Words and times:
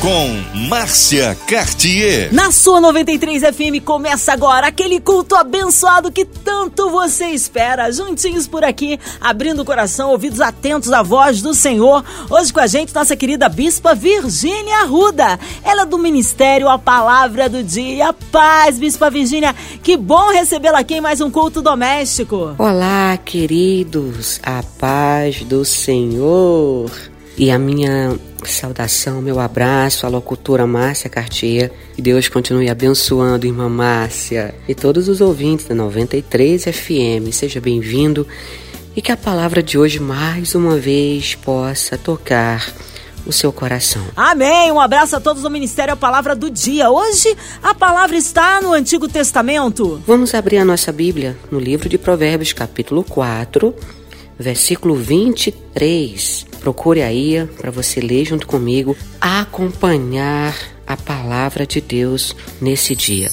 com 0.00 0.28
Márcia 0.68 1.36
Cartier. 1.46 2.32
Na 2.32 2.52
sua 2.52 2.80
93 2.80 3.42
FM 3.42 3.84
começa 3.84 4.32
agora 4.32 4.68
aquele 4.68 5.00
culto 5.00 5.34
abençoado 5.34 6.12
que 6.12 6.24
tanto 6.24 6.88
você 6.88 7.26
espera. 7.26 7.90
Juntinhos 7.90 8.46
por 8.46 8.62
aqui, 8.62 8.98
abrindo 9.20 9.62
o 9.62 9.64
coração, 9.64 10.10
ouvidos 10.10 10.40
atentos 10.40 10.92
à 10.92 11.02
voz 11.02 11.42
do 11.42 11.52
Senhor. 11.52 12.04
Hoje 12.30 12.52
com 12.52 12.60
a 12.60 12.66
gente, 12.66 12.94
nossa 12.94 13.16
querida 13.16 13.48
Bispa 13.48 13.94
Virgínia 13.94 14.82
Arruda. 14.82 15.38
Ela 15.64 15.82
é 15.82 15.86
do 15.86 15.98
Ministério 15.98 16.68
A 16.68 16.78
Palavra 16.78 17.48
do 17.48 17.62
Dia. 17.62 18.12
Paz, 18.30 18.78
Bispa 18.78 19.10
Virgínia. 19.10 19.54
Que 19.82 19.96
bom 19.96 20.30
recebê-la 20.30 20.78
aqui 20.78 20.94
em 20.94 21.00
mais 21.00 21.20
um 21.20 21.30
culto 21.30 21.60
doméstico. 21.60 22.54
Olá, 22.56 23.16
queridos. 23.16 24.38
A 24.44 24.62
paz 24.78 25.42
do 25.42 25.64
Senhor. 25.64 26.88
E 27.38 27.52
a 27.52 27.58
minha 27.58 28.18
saudação, 28.44 29.22
meu 29.22 29.38
abraço 29.38 30.04
à 30.04 30.08
locutora 30.08 30.66
Márcia 30.66 31.08
Cartier. 31.08 31.70
Que 31.94 32.02
Deus 32.02 32.28
continue 32.28 32.68
abençoando, 32.68 33.46
irmã 33.46 33.68
Márcia, 33.68 34.52
e 34.66 34.74
todos 34.74 35.08
os 35.08 35.20
ouvintes 35.20 35.64
da 35.66 35.74
93 35.74 36.64
FM. 36.64 37.30
Seja 37.30 37.60
bem-vindo 37.60 38.26
e 38.96 39.00
que 39.00 39.12
a 39.12 39.16
palavra 39.16 39.62
de 39.62 39.78
hoje 39.78 40.00
mais 40.00 40.56
uma 40.56 40.76
vez 40.78 41.36
possa 41.36 41.96
tocar 41.96 42.74
o 43.24 43.32
seu 43.32 43.52
coração. 43.52 44.04
Amém. 44.16 44.72
Um 44.72 44.80
abraço 44.80 45.14
a 45.14 45.20
todos 45.20 45.44
do 45.44 45.50
Ministério 45.50 45.94
A 45.94 45.96
Palavra 45.96 46.34
do 46.34 46.50
Dia. 46.50 46.90
Hoje 46.90 47.36
a 47.62 47.72
palavra 47.72 48.16
está 48.16 48.60
no 48.60 48.72
Antigo 48.72 49.06
Testamento. 49.06 50.02
Vamos 50.04 50.34
abrir 50.34 50.58
a 50.58 50.64
nossa 50.64 50.90
Bíblia 50.90 51.38
no 51.52 51.60
livro 51.60 51.88
de 51.88 51.98
Provérbios, 51.98 52.52
capítulo 52.52 53.04
4, 53.04 53.72
versículo 54.38 54.94
23. 54.94 56.46
Procure 56.60 57.02
aí 57.02 57.46
para 57.56 57.70
você 57.70 58.00
ler 58.00 58.24
junto 58.24 58.46
comigo, 58.46 58.96
acompanhar 59.20 60.54
a 60.86 60.96
palavra 60.96 61.66
de 61.66 61.80
Deus 61.80 62.34
nesse 62.60 62.94
dia. 62.94 63.30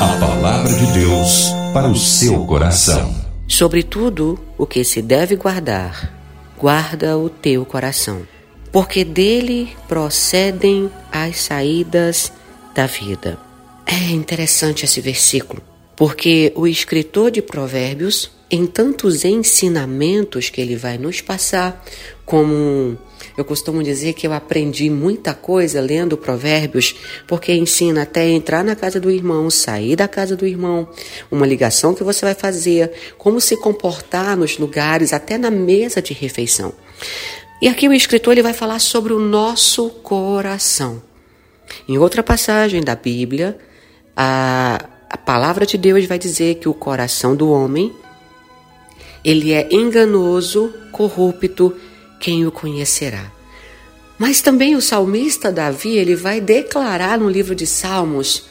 A 0.00 0.18
palavra 0.20 0.72
de 0.72 0.92
Deus 0.92 1.50
para 1.72 1.88
o 1.88 1.96
seu 1.96 2.44
coração. 2.46 3.14
Sobre 3.48 3.82
tudo 3.82 4.38
o 4.56 4.66
que 4.66 4.84
se 4.84 5.02
deve 5.02 5.34
guardar, 5.34 6.14
guarda 6.56 7.18
o 7.18 7.28
teu 7.28 7.64
coração, 7.64 8.22
porque 8.70 9.04
dele 9.04 9.70
procedem 9.88 10.90
as 11.10 11.40
saídas 11.40 12.32
da 12.74 12.86
vida. 12.86 13.38
É 13.84 14.12
interessante 14.12 14.84
esse 14.84 15.00
versículo, 15.00 15.60
porque 15.96 16.52
o 16.54 16.66
escritor 16.66 17.32
de 17.32 17.42
Provérbios 17.42 18.30
em 18.50 18.66
tantos 18.66 19.24
ensinamentos 19.24 20.50
que 20.50 20.60
ele 20.60 20.74
vai 20.74 20.98
nos 20.98 21.20
passar, 21.20 21.84
como 22.26 22.98
eu 23.36 23.44
costumo 23.44 23.82
dizer 23.82 24.14
que 24.14 24.26
eu 24.26 24.32
aprendi 24.32 24.90
muita 24.90 25.32
coisa 25.32 25.80
lendo 25.80 26.16
Provérbios, 26.16 26.96
porque 27.26 27.52
ensina 27.52 28.02
até 28.02 28.28
entrar 28.28 28.64
na 28.64 28.74
casa 28.74 28.98
do 28.98 29.10
irmão, 29.10 29.48
sair 29.50 29.94
da 29.94 30.08
casa 30.08 30.36
do 30.36 30.46
irmão, 30.46 30.88
uma 31.30 31.46
ligação 31.46 31.94
que 31.94 32.02
você 32.02 32.24
vai 32.24 32.34
fazer, 32.34 32.92
como 33.16 33.40
se 33.40 33.56
comportar 33.56 34.36
nos 34.36 34.58
lugares, 34.58 35.12
até 35.12 35.38
na 35.38 35.50
mesa 35.50 36.02
de 36.02 36.12
refeição. 36.12 36.72
E 37.62 37.68
aqui 37.68 37.88
o 37.88 37.92
escritor 37.92 38.32
ele 38.32 38.42
vai 38.42 38.54
falar 38.54 38.78
sobre 38.78 39.12
o 39.12 39.20
nosso 39.20 39.90
coração. 39.90 41.02
Em 41.88 41.98
outra 41.98 42.22
passagem 42.22 42.82
da 42.82 42.96
Bíblia, 42.96 43.56
a, 44.16 44.86
a 45.08 45.16
palavra 45.16 45.64
de 45.64 45.78
Deus 45.78 46.04
vai 46.06 46.18
dizer 46.18 46.56
que 46.56 46.68
o 46.68 46.74
coração 46.74 47.36
do 47.36 47.50
homem 47.50 47.92
ele 49.24 49.52
é 49.52 49.68
enganoso, 49.70 50.72
corrupto, 50.92 51.74
quem 52.18 52.46
o 52.46 52.52
conhecerá? 52.52 53.30
Mas 54.18 54.42
também 54.42 54.76
o 54.76 54.82
salmista 54.82 55.50
Davi, 55.50 55.96
ele 55.96 56.14
vai 56.14 56.40
declarar 56.40 57.18
no 57.18 57.28
livro 57.28 57.54
de 57.54 57.66
Salmos: 57.66 58.44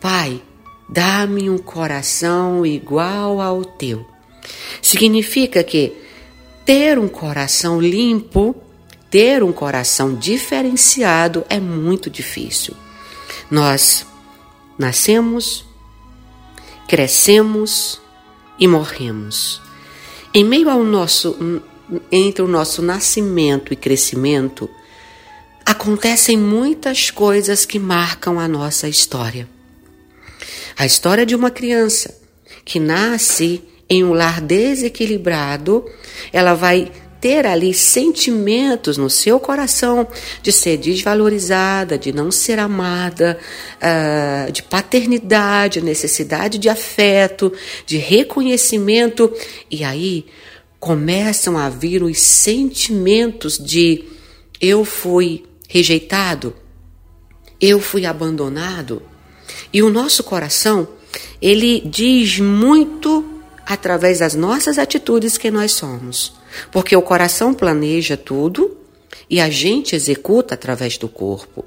Pai, 0.00 0.42
dá-me 0.88 1.48
um 1.48 1.56
coração 1.56 2.64
igual 2.66 3.40
ao 3.40 3.64
teu. 3.64 4.06
Significa 4.82 5.64
que 5.64 5.94
ter 6.64 6.98
um 6.98 7.08
coração 7.08 7.80
limpo, 7.80 8.54
ter 9.10 9.42
um 9.42 9.52
coração 9.52 10.14
diferenciado 10.14 11.44
é 11.48 11.58
muito 11.58 12.10
difícil. 12.10 12.74
Nós 13.50 14.06
nascemos, 14.78 15.64
crescemos 16.86 17.98
e 18.58 18.68
morremos. 18.68 19.67
Em 20.38 20.44
meio 20.44 20.70
ao 20.70 20.84
nosso 20.84 21.36
entre 22.12 22.42
o 22.42 22.46
nosso 22.46 22.80
nascimento 22.80 23.72
e 23.72 23.76
crescimento, 23.76 24.70
acontecem 25.66 26.38
muitas 26.38 27.10
coisas 27.10 27.64
que 27.64 27.76
marcam 27.76 28.38
a 28.38 28.46
nossa 28.46 28.88
história. 28.88 29.48
A 30.76 30.86
história 30.86 31.26
de 31.26 31.34
uma 31.34 31.50
criança 31.50 32.16
que 32.64 32.78
nasce 32.78 33.64
em 33.90 34.04
um 34.04 34.12
lar 34.12 34.40
desequilibrado, 34.40 35.84
ela 36.32 36.54
vai 36.54 36.92
ter 37.20 37.46
ali 37.46 37.74
sentimentos 37.74 38.96
no 38.96 39.10
seu 39.10 39.40
coração 39.40 40.06
de 40.42 40.52
ser 40.52 40.76
desvalorizada, 40.76 41.98
de 41.98 42.12
não 42.12 42.30
ser 42.30 42.58
amada, 42.58 43.38
uh, 43.76 44.52
de 44.52 44.62
paternidade, 44.62 45.80
necessidade 45.80 46.58
de 46.58 46.68
afeto, 46.68 47.52
de 47.86 47.96
reconhecimento. 47.96 49.32
E 49.70 49.82
aí 49.82 50.26
começam 50.78 51.58
a 51.58 51.68
vir 51.68 52.02
os 52.02 52.20
sentimentos 52.20 53.58
de 53.58 54.04
eu 54.60 54.84
fui 54.84 55.44
rejeitado, 55.68 56.54
eu 57.60 57.80
fui 57.80 58.06
abandonado. 58.06 59.02
E 59.72 59.82
o 59.82 59.90
nosso 59.90 60.22
coração, 60.22 60.86
ele 61.42 61.80
diz 61.80 62.38
muito 62.38 63.24
através 63.66 64.20
das 64.20 64.34
nossas 64.34 64.78
atitudes 64.78 65.36
que 65.36 65.50
nós 65.50 65.72
somos. 65.72 66.37
Porque 66.70 66.96
o 66.96 67.02
coração 67.02 67.54
planeja 67.54 68.16
tudo 68.16 68.76
e 69.28 69.40
a 69.40 69.50
gente 69.50 69.94
executa 69.94 70.54
através 70.54 70.96
do 70.96 71.08
corpo. 71.08 71.64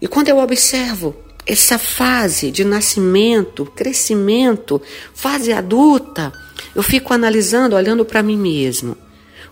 E 0.00 0.06
quando 0.06 0.28
eu 0.28 0.38
observo 0.38 1.16
essa 1.46 1.78
fase 1.78 2.50
de 2.50 2.64
nascimento, 2.64 3.64
crescimento, 3.64 4.80
fase 5.14 5.52
adulta, 5.52 6.32
eu 6.74 6.82
fico 6.82 7.12
analisando, 7.12 7.74
olhando 7.74 8.04
para 8.04 8.22
mim 8.22 8.36
mesmo. 8.36 8.96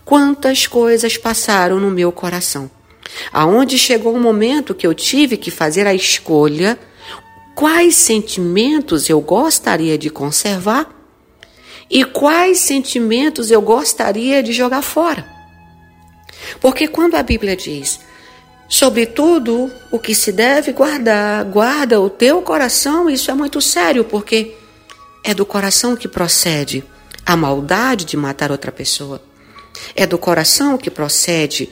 Quantas 0.04 0.66
coisas 0.66 1.16
passaram 1.16 1.80
no 1.80 1.90
meu 1.90 2.12
coração? 2.12 2.70
Aonde 3.32 3.78
chegou 3.78 4.14
o 4.14 4.20
momento 4.20 4.74
que 4.74 4.86
eu 4.86 4.94
tive 4.94 5.36
que 5.36 5.50
fazer 5.50 5.86
a 5.86 5.94
escolha 5.94 6.78
quais 7.54 7.96
sentimentos 7.96 9.08
eu 9.08 9.20
gostaria 9.20 9.96
de 9.96 10.10
conservar 10.10 10.95
e 11.90 12.04
quais 12.04 12.58
sentimentos 12.58 13.50
eu 13.50 13.62
gostaria 13.62 14.42
de 14.42 14.52
jogar 14.52 14.82
fora. 14.82 15.26
Porque 16.60 16.88
quando 16.88 17.14
a 17.14 17.22
Bíblia 17.22 17.56
diz, 17.56 18.00
sobretudo 18.68 19.70
o 19.90 19.98
que 19.98 20.14
se 20.14 20.32
deve 20.32 20.72
guardar, 20.72 21.44
guarda 21.44 22.00
o 22.00 22.10
teu 22.10 22.42
coração, 22.42 23.08
isso 23.08 23.30
é 23.30 23.34
muito 23.34 23.60
sério, 23.60 24.04
porque 24.04 24.54
é 25.24 25.34
do 25.34 25.46
coração 25.46 25.96
que 25.96 26.08
procede 26.08 26.84
a 27.24 27.36
maldade 27.36 28.04
de 28.04 28.16
matar 28.16 28.50
outra 28.50 28.70
pessoa. 28.70 29.20
É 29.94 30.06
do 30.06 30.18
coração 30.18 30.78
que 30.78 30.90
procede 30.90 31.68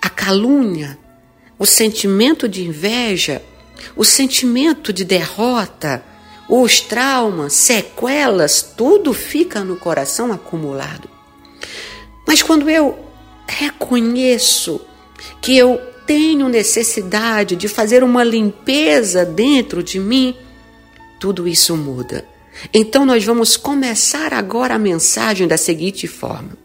a 0.00 0.08
calúnia, 0.08 0.98
o 1.58 1.66
sentimento 1.66 2.48
de 2.48 2.64
inveja, 2.64 3.42
o 3.96 4.04
sentimento 4.04 4.92
de 4.92 5.04
derrota, 5.04 6.04
os 6.48 6.80
traumas, 6.80 7.52
sequelas, 7.52 8.62
tudo 8.62 9.12
fica 9.12 9.62
no 9.62 9.76
coração 9.76 10.32
acumulado. 10.32 11.08
Mas 12.26 12.42
quando 12.42 12.70
eu 12.70 12.98
reconheço 13.46 14.80
que 15.40 15.56
eu 15.56 15.80
tenho 16.06 16.48
necessidade 16.48 17.54
de 17.54 17.68
fazer 17.68 18.02
uma 18.02 18.24
limpeza 18.24 19.26
dentro 19.26 19.82
de 19.82 20.00
mim, 20.00 20.34
tudo 21.20 21.46
isso 21.46 21.76
muda. 21.76 22.26
Então 22.72 23.04
nós 23.04 23.24
vamos 23.24 23.56
começar 23.56 24.32
agora 24.32 24.74
a 24.74 24.78
mensagem 24.78 25.46
da 25.46 25.56
seguinte 25.56 26.06
forma. 26.06 26.56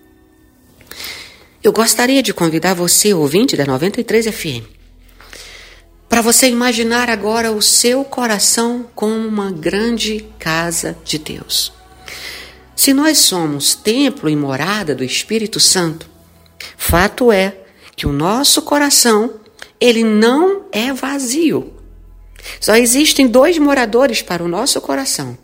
Eu 1.62 1.72
gostaria 1.72 2.22
de 2.22 2.34
convidar 2.34 2.74
você, 2.74 3.14
ouvinte 3.14 3.56
da 3.56 3.66
93 3.66 4.28
FM, 4.28 4.66
para 6.14 6.22
você 6.22 6.48
imaginar 6.48 7.10
agora 7.10 7.52
o 7.52 7.60
seu 7.60 8.06
coração 8.06 8.86
como 8.94 9.16
uma 9.16 9.52
grande 9.52 10.24
casa 10.38 10.96
de 11.04 11.18
Deus. 11.18 11.74
Se 12.76 12.94
nós 12.94 13.18
somos 13.18 13.74
templo 13.74 14.30
e 14.30 14.36
morada 14.36 14.94
do 14.94 15.04
Espírito 15.04 15.60
Santo, 15.60 16.08
fato 16.78 17.32
é 17.32 17.58
que 17.96 18.06
o 18.06 18.12
nosso 18.12 18.62
coração, 18.62 19.40
ele 19.82 20.04
não 20.04 20.68
é 20.72 20.94
vazio. 20.94 21.74
Só 22.62 22.76
existem 22.76 23.28
dois 23.28 23.58
moradores 23.58 24.22
para 24.22 24.44
o 24.44 24.48
nosso 24.48 24.80
coração: 24.82 25.36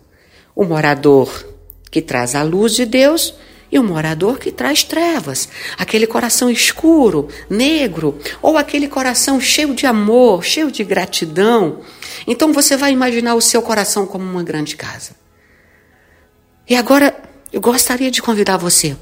o 0.56 0.64
morador 0.64 1.48
que 1.90 2.00
traz 2.00 2.36
a 2.36 2.44
luz 2.44 2.76
de 2.76 2.86
Deus 2.86 3.34
e 3.72 3.78
o 3.78 3.84
morador 3.84 4.40
que 4.40 4.52
traz 4.52 4.84
trevas, 4.84 5.48
aquele 5.78 6.08
coração 6.08 6.50
escuro, 6.50 7.28
negro, 7.50 8.20
ou 8.42 8.58
aquele 8.58 8.88
coração 8.88 9.40
cheio 9.40 9.76
de 9.76 9.86
amor, 9.86 10.44
cheio 10.44 10.72
de 10.72 10.84
gratidão. 10.84 11.82
Então 12.26 12.52
você 12.52 12.76
vai 12.76 12.92
imaginar 12.92 13.36
o 13.36 13.42
seu 13.42 13.62
coração 13.62 14.08
como 14.08 14.24
uma 14.26 14.44
grande 14.44 14.76
casa. 14.76 15.12
E 16.68 16.76
agora 16.76 17.16
eu 17.52 17.62
gostaria 17.62 18.12
de 18.12 18.22
convidar 18.22 18.58
você 18.58 18.96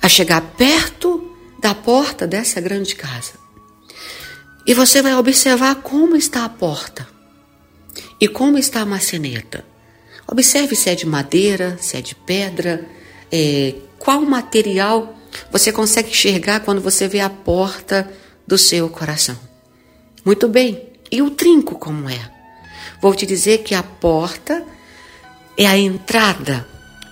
a 0.00 0.08
chegar 0.08 0.40
perto 0.56 1.34
da 1.60 1.74
porta 1.74 2.26
dessa 2.26 2.60
grande 2.60 2.94
casa. 2.94 3.32
E 4.66 4.74
você 4.74 5.02
vai 5.02 5.14
observar 5.14 5.76
como 5.76 6.16
está 6.16 6.44
a 6.44 6.48
porta 6.48 7.06
e 8.20 8.28
como 8.28 8.58
está 8.58 8.80
a 8.80 8.86
maçaneta. 8.86 9.64
Observe 10.26 10.76
se 10.76 10.88
é 10.88 10.94
de 10.94 11.06
madeira, 11.06 11.76
se 11.80 11.96
é 11.96 12.00
de 12.00 12.14
pedra, 12.14 12.88
é, 13.30 13.74
qual 13.98 14.22
material 14.22 15.14
você 15.50 15.72
consegue 15.72 16.10
enxergar 16.10 16.60
quando 16.60 16.80
você 16.80 17.06
vê 17.06 17.20
a 17.20 17.30
porta 17.30 18.10
do 18.46 18.58
seu 18.58 18.88
coração. 18.88 19.38
Muito 20.24 20.48
bem, 20.48 20.88
e 21.10 21.22
o 21.22 21.30
trinco 21.30 21.76
como 21.76 22.08
é? 22.08 22.30
Vou 23.00 23.14
te 23.14 23.24
dizer 23.24 23.58
que 23.58 23.74
a 23.74 23.82
porta 23.82 24.64
é 25.56 25.66
a 25.66 25.76
entrada, 25.76 26.66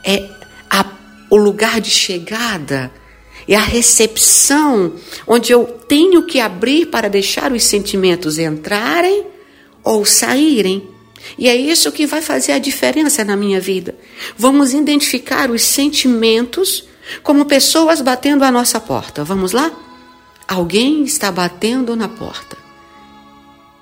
é 0.05 0.29
a, 0.70 0.85
o 1.31 1.37
lugar 1.37 1.81
de 1.81 1.91
chegada, 1.91 2.91
é 3.47 3.55
a 3.55 3.61
recepção 3.61 4.94
onde 5.26 5.53
eu 5.53 5.65
tenho 5.65 6.25
que 6.25 6.38
abrir 6.38 6.87
para 6.87 7.09
deixar 7.09 7.50
os 7.53 7.65
sentimentos 7.65 8.38
entrarem 8.38 9.25
ou 9.82 10.05
saírem. 10.05 10.87
E 11.37 11.49
é 11.49 11.56
isso 11.56 11.93
que 11.93 12.06
vai 12.06 12.23
fazer 12.23 12.53
a 12.53 12.59
diferença 12.59 13.25
na 13.25 13.37
minha 13.37 13.61
vida. 13.61 13.94
Vamos 14.37 14.73
identificar 14.73 15.50
os 15.50 15.62
sentimentos 15.62 16.85
como 17.23 17.44
pessoas 17.47 18.00
batendo 18.00 18.44
à 18.44 18.50
nossa 18.50 18.81
porta. 18.81 19.25
Vamos 19.25 19.53
lá? 19.53 19.73
Alguém 20.47 21.03
está 21.05 21.31
batendo 21.31 21.94
na 21.97 22.09
porta. 22.09 22.56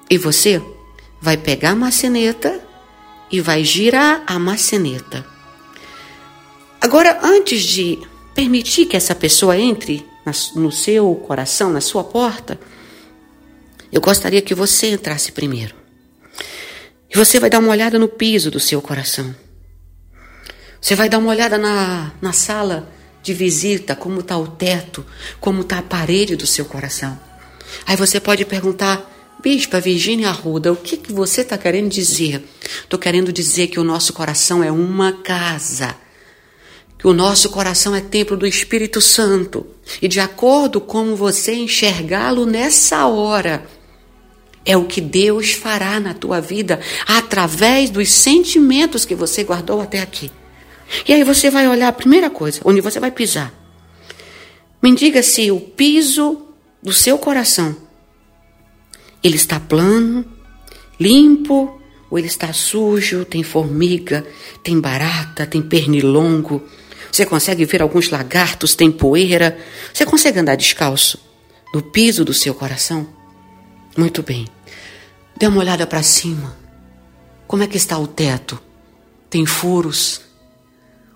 E 0.09 0.19
você 0.19 0.63
vai 1.21 1.37
pegar 1.37 1.71
a 1.71 1.77
maçaneta 1.77 2.61
e 3.31 3.41
vai 3.41 3.65
girar 3.65 4.23
a 4.27 4.39
maçaneta. 4.39 5.27
Agora, 6.81 7.19
antes 7.23 7.63
de 7.63 7.99
permitir 8.35 8.87
que 8.87 8.97
essa 8.97 9.15
pessoa 9.15 9.59
entre 9.59 10.07
no 10.55 10.71
seu 10.71 11.15
coração, 11.27 11.71
na 11.71 11.81
sua 11.81 12.05
porta, 12.05 12.61
eu 13.91 14.01
gostaria 14.01 14.43
que 14.43 14.55
você 14.55 14.91
entrasse 14.91 15.33
primeiro. 15.33 15.86
E 17.09 17.17
você 17.17 17.39
vai 17.39 17.51
dar 17.51 17.59
uma 17.59 17.71
olhada 17.71 17.99
no 17.99 18.09
piso 18.09 18.51
do 18.51 18.61
seu 18.61 18.81
coração. 18.83 19.35
Você 20.81 20.95
vai 20.95 21.09
dar 21.09 21.19
uma 21.19 21.31
olhada 21.31 21.59
na, 21.59 22.13
na 22.21 22.33
sala 22.33 22.89
de 23.23 23.35
visita, 23.35 23.97
como 23.97 24.21
está 24.21 24.39
o 24.39 24.47
teto, 24.47 25.05
como 25.41 25.63
está 25.63 25.79
a 25.79 25.83
parede 25.83 26.37
do 26.37 26.47
seu 26.47 26.65
coração. 26.65 27.19
Aí 27.85 27.97
você 27.97 28.21
pode 28.21 28.45
perguntar, 28.45 29.11
Bispa 29.43 29.81
Virgínia 29.81 30.29
Arruda, 30.29 30.73
o 30.73 30.77
que, 30.77 30.97
que 30.97 31.13
você 31.13 31.41
está 31.41 31.59
querendo 31.59 31.91
dizer? 31.91 32.45
Estou 32.63 32.99
querendo 32.99 33.33
dizer 33.33 33.69
que 33.69 33.81
o 33.81 33.85
nosso 33.85 34.13
coração 34.13 34.63
é 34.63 34.71
uma 34.71 35.13
casa, 35.13 35.95
que 36.99 37.07
o 37.07 37.13
nosso 37.13 37.51
coração 37.51 37.95
é 37.95 38.01
templo 38.01 38.37
do 38.37 38.47
Espírito 38.47 39.01
Santo. 39.01 39.67
E 40.01 40.09
de 40.09 40.21
acordo 40.21 40.81
com 40.81 41.15
você 41.15 41.55
enxergá-lo 41.55 42.47
nessa 42.47 43.07
hora, 43.07 43.67
é 44.67 44.77
o 44.77 44.85
que 44.85 45.01
Deus 45.01 45.53
fará 45.53 46.01
na 46.01 46.13
tua 46.13 46.41
vida 46.41 46.81
através 47.07 47.89
dos 47.89 48.11
sentimentos 48.11 49.05
que 49.05 49.15
você 49.15 49.45
guardou 49.45 49.81
até 49.81 50.01
aqui. 50.01 50.31
E 51.07 51.13
aí 51.13 51.23
você 51.23 51.49
vai 51.49 51.69
olhar 51.69 51.89
a 51.89 51.93
primeira 51.93 52.29
coisa, 52.29 52.61
onde 52.65 52.81
você 52.81 52.99
vai 52.99 53.13
pisar. 53.13 53.55
Me 54.83 54.95
diga 54.95 55.23
se 55.23 55.51
o 55.51 55.61
piso 55.61 56.43
do 56.83 56.93
seu 56.93 57.17
coração 57.17 57.77
ele 59.23 59.37
está 59.37 59.59
plano, 59.59 60.25
limpo, 61.01 61.81
ou 62.11 62.19
ele 62.19 62.29
está 62.29 62.53
sujo, 62.53 63.25
tem 63.25 63.43
formiga, 63.43 64.25
tem 64.63 64.81
barata, 64.81 65.47
tem 65.47 65.63
pernilongo. 65.63 66.63
Você 67.11 67.27
consegue 67.27 67.65
ver 67.65 67.83
alguns 67.83 68.11
lagartos, 68.11 68.75
tem 68.75 68.91
poeira. 68.91 69.59
Você 69.93 70.05
consegue 70.05 70.39
andar 70.39 70.57
descalço 70.57 71.19
no 71.75 71.83
piso 71.83 72.25
do 72.25 72.33
seu 72.33 72.55
coração? 72.55 73.09
Muito 73.97 74.23
bem. 74.23 74.47
Dê 75.37 75.47
uma 75.47 75.61
olhada 75.61 75.87
para 75.87 76.03
cima. 76.03 76.57
Como 77.47 77.63
é 77.63 77.67
que 77.67 77.77
está 77.77 77.99
o 77.99 78.07
teto? 78.07 78.59
Tem 79.29 79.45
furos? 79.45 80.23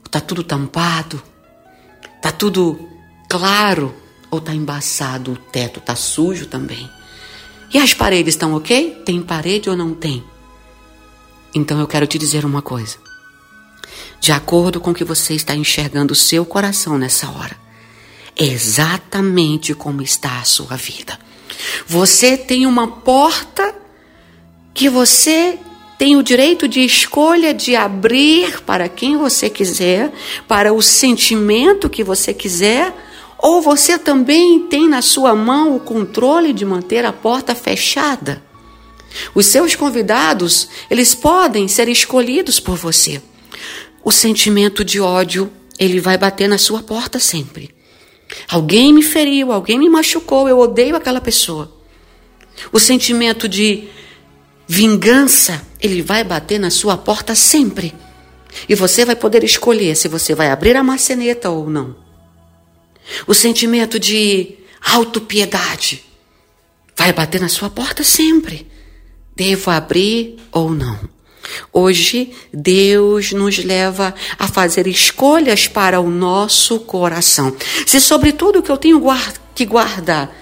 Está 0.05 0.21
tudo 0.21 0.43
tampado? 0.43 1.23
Está 2.17 2.31
tudo 2.31 2.79
claro? 3.29 3.95
Ou 4.31 4.39
está 4.39 4.55
embaçado 4.55 5.33
o 5.33 5.37
teto? 5.37 5.81
Está 5.81 5.97
sujo 5.97 6.47
também? 6.47 6.89
E 7.73 7.79
as 7.79 7.95
paredes 7.95 8.35
estão 8.35 8.55
ok? 8.55 9.03
Tem 9.07 9.23
parede 9.23 9.71
ou 9.71 9.77
não 9.77 9.95
tem? 9.95 10.23
Então 11.55 11.81
eu 11.81 11.87
quero 11.87 12.07
te 12.07 12.19
dizer 12.19 12.45
uma 12.45 12.61
coisa. 12.61 12.99
De 14.21 14.33
acordo 14.33 14.81
com 14.81 14.91
o 14.91 14.95
que 14.95 15.05
você 15.05 15.35
está 15.35 15.55
enxergando 15.55 16.13
o 16.13 16.17
seu 16.17 16.45
coração 16.45 16.99
nessa 16.99 17.31
hora, 17.31 17.57
é 18.37 18.45
exatamente 18.45 19.75
como 19.75 20.03
está 20.03 20.41
a 20.41 20.45
sua 20.45 20.77
vida. 20.77 21.19
Você 21.87 22.37
tem 22.37 22.67
uma 22.67 22.87
porta 22.87 23.80
que 24.73 24.89
você 24.89 25.59
tem 25.99 26.17
o 26.17 26.23
direito 26.23 26.67
de 26.67 26.81
escolha 26.81 27.53
de 27.53 27.77
abrir 27.77 28.63
para 28.63 28.89
quem 28.89 29.17
você 29.19 29.51
quiser, 29.51 30.11
para 30.49 30.73
o 30.73 30.81
sentimento 30.81 31.91
que 31.91 32.03
você 32.03 32.33
quiser, 32.33 32.95
ou 33.37 33.61
você 33.61 33.99
também 33.99 34.61
tem 34.61 34.89
na 34.89 35.03
sua 35.03 35.35
mão 35.35 35.77
o 35.77 35.81
controle 35.81 36.53
de 36.53 36.65
manter 36.65 37.05
a 37.05 37.13
porta 37.13 37.55
fechada. 37.55 38.43
Os 39.35 39.47
seus 39.47 39.75
convidados, 39.75 40.69
eles 40.91 41.15
podem 41.15 41.69
ser 41.69 41.89
escolhidos 41.89 42.61
por 42.61 42.77
você. 42.77 43.21
O 44.03 44.11
sentimento 44.11 44.85
de 44.85 45.01
ódio, 45.01 45.51
ele 45.79 46.01
vai 46.01 46.17
bater 46.17 46.49
na 46.49 46.59
sua 46.59 46.83
porta 46.83 47.19
sempre. 47.19 47.75
Alguém 48.49 48.93
me 48.93 49.03
feriu, 49.03 49.53
alguém 49.53 49.79
me 49.79 49.89
machucou, 49.89 50.49
eu 50.49 50.59
odeio 50.59 50.97
aquela 50.97 51.21
pessoa. 51.21 51.71
O 52.73 52.79
sentimento 52.79 53.49
de 53.49 53.89
vingança, 54.73 55.67
ele 55.81 56.01
vai 56.01 56.23
bater 56.23 56.61
na 56.61 56.71
sua 56.71 56.97
porta 56.97 57.35
sempre. 57.35 57.93
E 58.69 58.75
você 58.77 59.05
vai 59.05 59.17
poder 59.17 59.43
escolher 59.43 59.97
se 59.97 60.07
você 60.07 60.33
vai 60.33 60.49
abrir 60.49 60.77
a 60.77 60.83
maçaneta 60.85 61.51
ou 61.51 61.69
não. 61.69 61.97
O 63.27 63.35
sentimento 63.35 63.99
de 63.99 64.55
autopiedade 64.81 66.05
vai 66.97 67.13
bater 67.13 67.41
na 67.41 67.49
sua 67.49 67.69
porta 67.69 68.05
sempre. 68.05 68.71
Devo 69.35 69.73
abrir 69.73 70.37
ou 70.53 70.71
não? 70.71 71.01
Hoje, 71.73 72.33
Deus 72.55 73.33
nos 73.33 73.59
leva 73.59 74.15
a 74.39 74.47
fazer 74.47 74.87
escolhas 74.87 75.67
para 75.67 76.01
o 76.01 76.09
nosso 76.09 76.79
coração. 76.79 77.57
Se, 77.85 78.01
sobretudo, 78.01 78.61
o 78.61 78.63
que 78.63 78.71
eu 78.71 78.77
tenho 78.77 79.03
que 79.53 79.67
guardar 79.67 80.33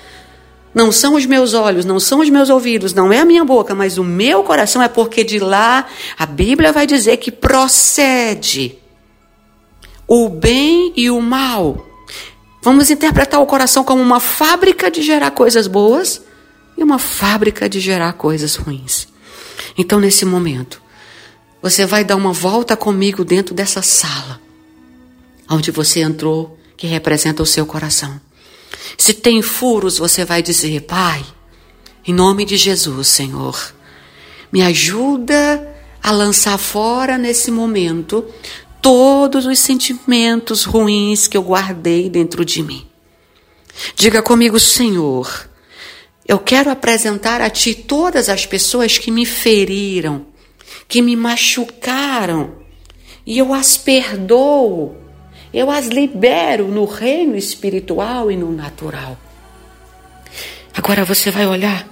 não 0.74 0.92
são 0.92 1.14
os 1.14 1.26
meus 1.26 1.54
olhos, 1.54 1.84
não 1.84 1.98
são 1.98 2.20
os 2.20 2.30
meus 2.30 2.50
ouvidos, 2.50 2.92
não 2.94 3.12
é 3.12 3.20
a 3.20 3.24
minha 3.24 3.44
boca, 3.44 3.74
mas 3.74 3.98
o 3.98 4.04
meu 4.04 4.42
coração 4.42 4.82
é 4.82 4.88
porque 4.88 5.24
de 5.24 5.38
lá 5.38 5.86
a 6.18 6.26
Bíblia 6.26 6.72
vai 6.72 6.86
dizer 6.86 7.16
que 7.16 7.30
procede 7.30 8.78
o 10.06 10.28
bem 10.28 10.92
e 10.96 11.10
o 11.10 11.20
mal. 11.20 11.86
Vamos 12.62 12.90
interpretar 12.90 13.40
o 13.40 13.46
coração 13.46 13.84
como 13.84 14.02
uma 14.02 14.20
fábrica 14.20 14.90
de 14.90 15.02
gerar 15.02 15.30
coisas 15.30 15.66
boas 15.66 16.22
e 16.76 16.82
uma 16.82 16.98
fábrica 16.98 17.68
de 17.68 17.80
gerar 17.80 18.12
coisas 18.14 18.56
ruins. 18.56 19.08
Então, 19.76 20.00
nesse 20.00 20.24
momento, 20.24 20.82
você 21.62 21.86
vai 21.86 22.04
dar 22.04 22.16
uma 22.16 22.32
volta 22.32 22.76
comigo 22.76 23.24
dentro 23.24 23.54
dessa 23.54 23.82
sala 23.82 24.40
onde 25.48 25.70
você 25.70 26.00
entrou, 26.00 26.58
que 26.76 26.86
representa 26.86 27.42
o 27.42 27.46
seu 27.46 27.64
coração. 27.64 28.20
Se 28.96 29.14
tem 29.14 29.42
furos, 29.42 29.98
você 29.98 30.24
vai 30.24 30.42
dizer: 30.42 30.82
Pai, 30.82 31.24
em 32.06 32.12
nome 32.12 32.44
de 32.44 32.56
Jesus, 32.56 33.08
Senhor, 33.08 33.74
me 34.52 34.62
ajuda 34.62 35.76
a 36.02 36.10
lançar 36.10 36.56
fora 36.58 37.18
nesse 37.18 37.50
momento 37.50 38.24
todos 38.80 39.46
os 39.46 39.58
sentimentos 39.58 40.64
ruins 40.64 41.26
que 41.26 41.36
eu 41.36 41.42
guardei 41.42 42.08
dentro 42.08 42.44
de 42.44 42.62
mim. 42.62 42.86
Diga 43.94 44.22
comigo, 44.22 44.58
Senhor, 44.58 45.48
eu 46.26 46.38
quero 46.38 46.70
apresentar 46.70 47.40
a 47.40 47.50
Ti 47.50 47.74
todas 47.74 48.28
as 48.28 48.46
pessoas 48.46 48.98
que 48.98 49.10
me 49.10 49.24
feriram, 49.24 50.26
que 50.86 51.02
me 51.02 51.16
machucaram, 51.16 52.56
e 53.26 53.38
eu 53.38 53.52
as 53.52 53.76
perdoo 53.76 54.96
eu 55.52 55.70
as 55.70 55.86
libero 55.86 56.68
no 56.68 56.84
reino 56.84 57.36
espiritual 57.36 58.30
e 58.30 58.36
no 58.36 58.52
natural. 58.52 59.18
Agora 60.74 61.04
você 61.04 61.30
vai 61.30 61.46
olhar 61.46 61.88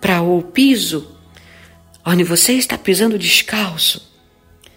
para 0.00 0.22
o 0.22 0.42
piso 0.42 1.16
onde 2.04 2.24
você 2.24 2.54
está 2.54 2.78
pisando 2.78 3.18
descalço, 3.18 4.10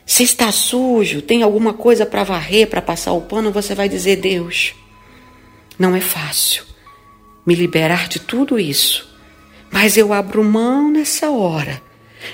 se 0.05 0.23
está 0.23 0.51
sujo, 0.51 1.21
tem 1.21 1.43
alguma 1.43 1.73
coisa 1.73 2.05
para 2.05 2.23
varrer, 2.23 2.67
para 2.67 2.81
passar 2.81 3.13
o 3.13 3.21
pano, 3.21 3.51
você 3.51 3.73
vai 3.73 3.87
dizer: 3.87 4.17
Deus, 4.17 4.73
não 5.79 5.95
é 5.95 6.01
fácil 6.01 6.65
me 7.45 7.55
liberar 7.55 8.07
de 8.07 8.19
tudo 8.19 8.59
isso, 8.59 9.09
mas 9.71 9.97
eu 9.97 10.13
abro 10.13 10.43
mão 10.43 10.91
nessa 10.91 11.29
hora 11.29 11.81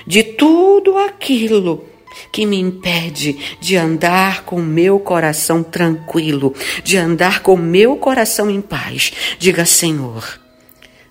de 0.06 0.22
tudo 0.22 0.96
aquilo 0.98 1.84
que 2.32 2.46
me 2.46 2.58
impede 2.58 3.56
de 3.60 3.76
andar 3.76 4.44
com 4.44 4.60
meu 4.60 4.98
coração 4.98 5.62
tranquilo, 5.62 6.54
de 6.82 6.96
andar 6.96 7.40
com 7.40 7.56
meu 7.56 7.96
coração 7.96 8.50
em 8.50 8.60
paz. 8.60 9.12
Diga, 9.38 9.64
Senhor, 9.64 10.40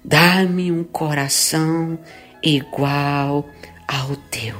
dá-me 0.03 0.71
um 0.71 0.83
coração 0.83 1.99
igual 2.43 3.47
ao 3.87 4.15
teu. 4.29 4.55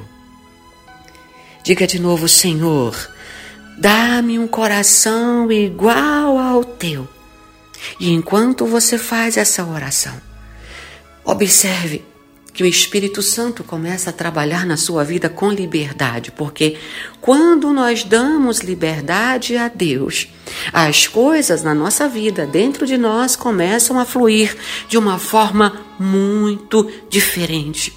Diga 1.62 1.86
de 1.86 1.98
novo, 1.98 2.28
Senhor, 2.28 2.96
dá-me 3.78 4.38
um 4.38 4.48
coração 4.48 5.50
igual 5.50 6.38
ao 6.38 6.64
teu. 6.64 7.08
E 7.98 8.12
enquanto 8.12 8.66
você 8.66 8.98
faz 8.98 9.36
essa 9.36 9.64
oração, 9.64 10.14
observe 11.24 12.04
que 12.52 12.62
o 12.62 12.66
Espírito 12.66 13.22
Santo 13.22 13.62
começa 13.62 14.10
a 14.10 14.12
trabalhar 14.12 14.66
na 14.66 14.76
sua 14.76 15.04
vida 15.04 15.28
com 15.28 15.50
liberdade, 15.50 16.30
porque 16.32 16.76
quando 17.20 17.72
nós 17.72 18.04
damos 18.04 18.58
liberdade 18.58 19.56
a 19.56 19.68
Deus, 19.68 20.28
as 20.72 21.06
coisas 21.06 21.62
na 21.62 21.74
nossa 21.74 22.08
vida, 22.08 22.46
dentro 22.46 22.86
de 22.86 22.98
nós, 22.98 23.36
começam 23.36 23.98
a 23.98 24.04
fluir 24.04 24.56
de 24.88 24.98
uma 24.98 25.18
forma 25.18 25.80
muito 25.98 26.90
diferente. 27.08 27.92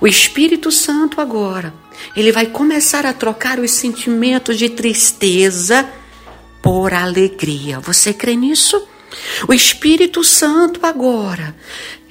O 0.00 0.06
Espírito 0.06 0.70
Santo 0.70 1.20
agora, 1.20 1.74
ele 2.16 2.32
vai 2.32 2.46
começar 2.46 3.04
a 3.04 3.12
trocar 3.12 3.58
os 3.58 3.72
sentimentos 3.72 4.58
de 4.58 4.70
tristeza 4.70 5.88
por 6.62 6.94
alegria. 6.94 7.80
Você 7.80 8.12
crê 8.12 8.36
nisso? 8.36 8.88
O 9.48 9.52
Espírito 9.52 10.22
Santo 10.24 10.84
agora, 10.84 11.54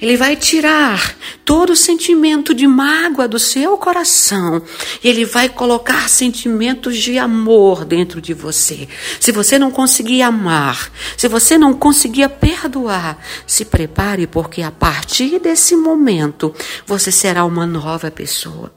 ele 0.00 0.16
vai 0.16 0.34
tirar 0.34 1.16
todo 1.44 1.76
sentimento 1.76 2.52
de 2.52 2.66
mágoa 2.66 3.28
do 3.28 3.38
seu 3.38 3.76
coração 3.78 4.60
e 5.02 5.08
ele 5.08 5.24
vai 5.24 5.48
colocar 5.48 6.08
sentimentos 6.08 6.98
de 6.98 7.18
amor 7.18 7.84
dentro 7.84 8.20
de 8.20 8.34
você. 8.34 8.88
Se 9.20 9.30
você 9.30 9.58
não 9.58 9.70
conseguir 9.70 10.22
amar, 10.22 10.90
se 11.16 11.28
você 11.28 11.56
não 11.56 11.72
conseguir 11.72 12.28
perdoar, 12.28 13.18
se 13.46 13.64
prepare 13.64 14.26
porque 14.26 14.62
a 14.62 14.72
partir 14.72 15.38
desse 15.38 15.76
momento 15.76 16.54
você 16.84 17.12
será 17.12 17.44
uma 17.44 17.66
nova 17.66 18.10
pessoa. 18.10 18.74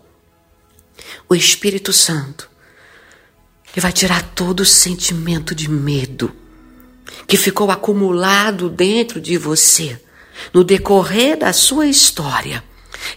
O 1.27 1.33
Espírito 1.33 1.91
Santo 1.91 2.49
ele 3.73 3.81
vai 3.81 3.91
tirar 3.91 4.21
todo 4.21 4.63
sentimento 4.63 5.53
de 5.53 5.69
medo 5.69 6.44
que 7.27 7.37
ficou 7.37 7.71
acumulado 7.71 8.69
dentro 8.69 9.19
de 9.19 9.37
você 9.37 9.99
no 10.53 10.63
decorrer 10.63 11.37
da 11.37 11.53
sua 11.53 11.87
história. 11.87 12.63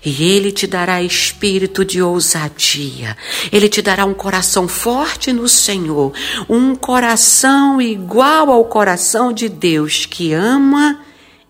E 0.05 0.23
Ele 0.23 0.53
te 0.53 0.67
dará 0.67 1.03
espírito 1.03 1.85
de 1.85 2.03
ousadia, 2.03 3.17
Ele 3.51 3.69
te 3.69 3.81
dará 3.81 4.05
um 4.05 4.13
coração 4.13 4.69
forte 4.69 5.33
no 5.33 5.49
Senhor, 5.49 6.13
um 6.49 6.75
coração 6.75 7.81
igual 7.81 8.51
ao 8.51 8.65
coração 8.67 9.33
de 9.33 9.49
Deus 9.49 10.05
que 10.05 10.33
ama 10.33 11.01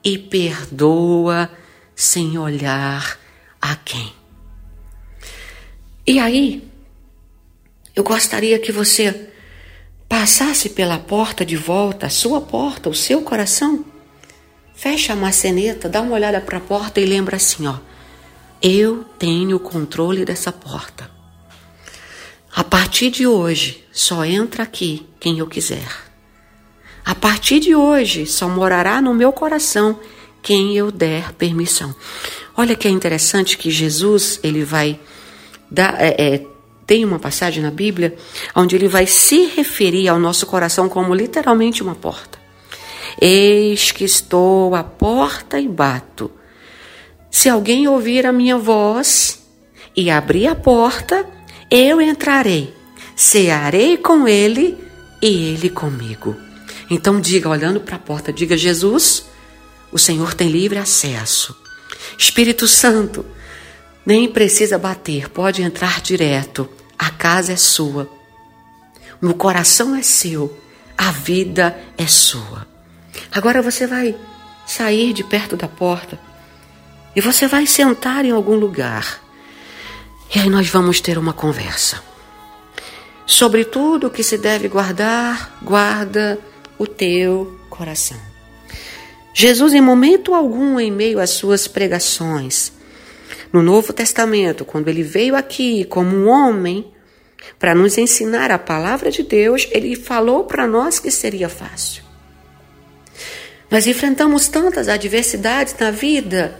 e 0.04 0.16
perdoa 0.16 1.50
sem 1.96 2.38
olhar 2.38 3.18
a 3.60 3.74
quem. 3.74 4.12
E 6.06 6.18
aí, 6.20 6.62
eu 7.94 8.04
gostaria 8.04 8.58
que 8.58 8.70
você 8.70 9.27
passasse 10.08 10.70
pela 10.70 10.98
porta 10.98 11.44
de 11.44 11.56
volta, 11.56 12.06
a 12.06 12.10
sua 12.10 12.40
porta, 12.40 12.88
o 12.88 12.94
seu 12.94 13.22
coração, 13.22 13.84
fecha 14.74 15.12
a 15.12 15.16
maçaneta, 15.16 15.88
dá 15.88 16.00
uma 16.00 16.14
olhada 16.14 16.40
para 16.40 16.58
a 16.58 16.60
porta 16.60 17.00
e 17.00 17.04
lembra 17.04 17.36
assim, 17.36 17.66
ó: 17.66 17.76
eu 18.62 19.04
tenho 19.18 19.56
o 19.56 19.60
controle 19.60 20.24
dessa 20.24 20.50
porta. 20.50 21.10
A 22.54 22.64
partir 22.64 23.10
de 23.10 23.26
hoje, 23.26 23.84
só 23.92 24.24
entra 24.24 24.62
aqui 24.62 25.06
quem 25.20 25.38
eu 25.38 25.46
quiser. 25.46 25.88
A 27.04 27.14
partir 27.14 27.60
de 27.60 27.74
hoje, 27.74 28.26
só 28.26 28.48
morará 28.48 29.00
no 29.00 29.14
meu 29.14 29.32
coração 29.32 29.98
quem 30.42 30.76
eu 30.76 30.90
der 30.90 31.32
permissão. 31.34 31.94
Olha 32.56 32.74
que 32.74 32.88
é 32.88 32.90
interessante 32.90 33.56
que 33.56 33.70
Jesus 33.70 34.40
ele 34.42 34.64
vai 34.64 34.98
dar, 35.70 35.94
é, 36.00 36.16
é, 36.18 36.46
tem 36.88 37.04
uma 37.04 37.18
passagem 37.18 37.62
na 37.62 37.70
Bíblia 37.70 38.16
onde 38.56 38.74
ele 38.74 38.88
vai 38.88 39.06
se 39.06 39.44
referir 39.44 40.08
ao 40.08 40.18
nosso 40.18 40.46
coração 40.46 40.88
como 40.88 41.14
literalmente 41.14 41.82
uma 41.82 41.94
porta. 41.94 42.38
Eis 43.20 43.90
que 43.90 44.04
estou 44.04 44.74
à 44.74 44.82
porta 44.82 45.60
e 45.60 45.68
bato. 45.68 46.30
Se 47.30 47.46
alguém 47.46 47.86
ouvir 47.86 48.24
a 48.24 48.32
minha 48.32 48.56
voz 48.56 49.46
e 49.94 50.08
abrir 50.08 50.46
a 50.46 50.54
porta, 50.54 51.26
eu 51.70 52.00
entrarei, 52.00 52.74
cearei 53.14 53.98
com 53.98 54.26
ele 54.26 54.78
e 55.20 55.52
ele 55.52 55.68
comigo. 55.68 56.34
Então 56.88 57.20
diga, 57.20 57.50
olhando 57.50 57.80
para 57.80 57.96
a 57.96 58.00
porta, 58.00 58.32
diga: 58.32 58.56
Jesus, 58.56 59.26
o 59.92 59.98
Senhor 59.98 60.32
tem 60.32 60.48
livre 60.48 60.78
acesso. 60.78 61.54
Espírito 62.16 62.66
Santo, 62.66 63.26
nem 64.08 64.26
precisa 64.26 64.78
bater, 64.78 65.28
pode 65.28 65.62
entrar 65.62 66.00
direto. 66.00 66.66
A 66.98 67.10
casa 67.10 67.52
é 67.52 67.56
sua. 67.56 68.10
O 69.20 69.34
coração 69.34 69.94
é 69.94 70.00
seu. 70.00 70.58
A 70.96 71.10
vida 71.10 71.78
é 71.98 72.06
sua. 72.06 72.66
Agora 73.30 73.60
você 73.60 73.86
vai 73.86 74.16
sair 74.66 75.12
de 75.12 75.22
perto 75.22 75.58
da 75.58 75.68
porta 75.68 76.18
e 77.14 77.20
você 77.20 77.46
vai 77.46 77.66
sentar 77.66 78.24
em 78.24 78.30
algum 78.30 78.54
lugar. 78.54 79.20
E 80.34 80.38
aí 80.38 80.48
nós 80.48 80.70
vamos 80.70 81.02
ter 81.02 81.18
uma 81.18 81.34
conversa. 81.34 82.02
Sobre 83.26 83.62
tudo 83.62 84.08
que 84.08 84.22
se 84.22 84.38
deve 84.38 84.68
guardar, 84.68 85.58
guarda 85.62 86.38
o 86.78 86.86
teu 86.86 87.60
coração. 87.68 88.16
Jesus, 89.34 89.74
em 89.74 89.82
momento 89.82 90.34
algum, 90.34 90.80
em 90.80 90.90
meio 90.90 91.20
às 91.20 91.28
suas 91.28 91.68
pregações, 91.68 92.72
no 93.52 93.62
Novo 93.62 93.92
Testamento, 93.92 94.64
quando 94.64 94.88
ele 94.88 95.02
veio 95.02 95.34
aqui 95.34 95.84
como 95.84 96.14
um 96.16 96.28
homem 96.28 96.92
para 97.58 97.74
nos 97.74 97.96
ensinar 97.96 98.50
a 98.50 98.58
palavra 98.58 99.10
de 99.10 99.22
Deus, 99.22 99.66
ele 99.70 99.96
falou 99.96 100.44
para 100.44 100.66
nós 100.66 100.98
que 100.98 101.10
seria 101.10 101.48
fácil. 101.48 102.02
Nós 103.70 103.86
enfrentamos 103.86 104.48
tantas 104.48 104.88
adversidades 104.88 105.74
na 105.78 105.90
vida 105.90 106.58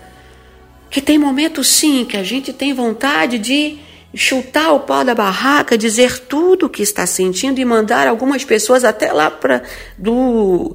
que 0.90 1.00
tem 1.00 1.18
momentos 1.18 1.68
sim 1.68 2.04
que 2.04 2.16
a 2.16 2.22
gente 2.22 2.52
tem 2.52 2.72
vontade 2.72 3.38
de 3.38 3.78
chutar 4.14 4.72
o 4.72 4.80
pau 4.80 5.04
da 5.04 5.14
barraca, 5.14 5.76
dizer 5.76 6.18
tudo 6.20 6.66
o 6.66 6.68
que 6.68 6.82
está 6.82 7.06
sentindo 7.06 7.60
e 7.60 7.64
mandar 7.64 8.06
algumas 8.08 8.44
pessoas 8.44 8.84
até 8.84 9.12
lá 9.12 9.30
para 9.30 9.62
do 9.98 10.74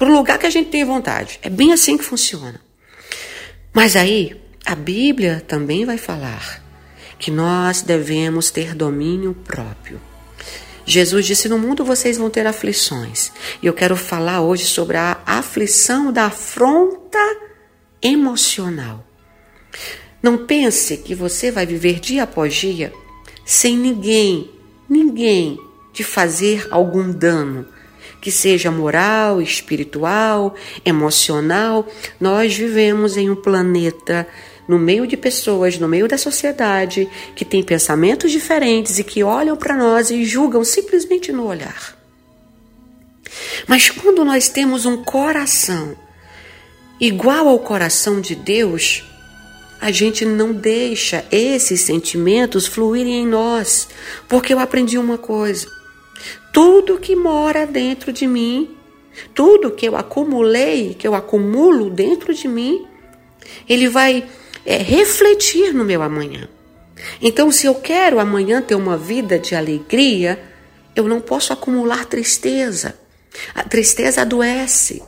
lugar 0.00 0.38
que 0.38 0.46
a 0.46 0.50
gente 0.50 0.70
tem 0.70 0.84
vontade. 0.84 1.38
É 1.42 1.48
bem 1.48 1.72
assim 1.72 1.96
que 1.96 2.04
funciona. 2.04 2.60
Mas 3.72 3.94
aí 3.94 4.41
a 4.64 4.74
Bíblia 4.74 5.44
também 5.46 5.84
vai 5.84 5.98
falar 5.98 6.62
que 7.18 7.30
nós 7.30 7.82
devemos 7.82 8.50
ter 8.50 8.74
domínio 8.74 9.34
próprio. 9.44 10.00
Jesus 10.84 11.26
disse: 11.26 11.48
No 11.48 11.58
mundo 11.58 11.84
vocês 11.84 12.18
vão 12.18 12.28
ter 12.28 12.46
aflições. 12.46 13.32
E 13.62 13.66
eu 13.66 13.72
quero 13.72 13.96
falar 13.96 14.40
hoje 14.40 14.64
sobre 14.64 14.96
a 14.96 15.20
aflição 15.24 16.12
da 16.12 16.26
afronta 16.26 17.18
emocional. 18.02 19.06
Não 20.22 20.46
pense 20.46 20.96
que 20.96 21.14
você 21.14 21.50
vai 21.50 21.66
viver 21.66 22.00
dia 22.00 22.24
após 22.24 22.54
dia 22.54 22.92
sem 23.44 23.76
ninguém, 23.76 24.50
ninguém 24.88 25.58
te 25.92 26.02
fazer 26.02 26.66
algum 26.70 27.10
dano, 27.10 27.66
que 28.20 28.30
seja 28.30 28.70
moral, 28.70 29.42
espiritual, 29.42 30.54
emocional. 30.84 31.86
Nós 32.20 32.56
vivemos 32.56 33.16
em 33.16 33.28
um 33.28 33.36
planeta 33.36 34.26
no 34.68 34.78
meio 34.78 35.06
de 35.06 35.16
pessoas, 35.16 35.78
no 35.78 35.88
meio 35.88 36.06
da 36.06 36.16
sociedade, 36.16 37.08
que 37.34 37.44
tem 37.44 37.62
pensamentos 37.62 38.30
diferentes 38.30 38.98
e 38.98 39.04
que 39.04 39.22
olham 39.22 39.56
para 39.56 39.76
nós 39.76 40.10
e 40.10 40.24
julgam 40.24 40.64
simplesmente 40.64 41.32
no 41.32 41.46
olhar. 41.46 41.96
Mas 43.66 43.90
quando 43.90 44.24
nós 44.24 44.48
temos 44.48 44.86
um 44.86 45.02
coração 45.02 45.96
igual 47.00 47.48
ao 47.48 47.58
coração 47.58 48.20
de 48.20 48.34
Deus, 48.34 49.04
a 49.80 49.90
gente 49.90 50.24
não 50.24 50.52
deixa 50.52 51.24
esses 51.30 51.80
sentimentos 51.80 52.66
fluírem 52.66 53.22
em 53.22 53.26
nós, 53.26 53.88
porque 54.28 54.54
eu 54.54 54.60
aprendi 54.60 54.96
uma 54.96 55.18
coisa: 55.18 55.66
tudo 56.52 57.00
que 57.00 57.16
mora 57.16 57.66
dentro 57.66 58.12
de 58.12 58.26
mim, 58.26 58.76
tudo 59.34 59.72
que 59.72 59.88
eu 59.88 59.96
acumulei, 59.96 60.94
que 60.94 61.06
eu 61.06 61.14
acumulo 61.14 61.90
dentro 61.90 62.32
de 62.32 62.46
mim, 62.46 62.86
ele 63.68 63.88
vai 63.88 64.24
é, 64.64 64.76
refletir 64.76 65.72
no 65.72 65.84
meu 65.84 66.02
amanhã. 66.02 66.48
Então, 67.20 67.50
se 67.50 67.66
eu 67.66 67.74
quero 67.74 68.18
amanhã 68.18 68.62
ter 68.62 68.74
uma 68.74 68.96
vida 68.96 69.38
de 69.38 69.54
alegria, 69.54 70.40
eu 70.94 71.08
não 71.08 71.20
posso 71.20 71.52
acumular 71.52 72.04
tristeza. 72.04 72.94
A 73.54 73.62
tristeza 73.62 74.22
adoece. 74.22 75.02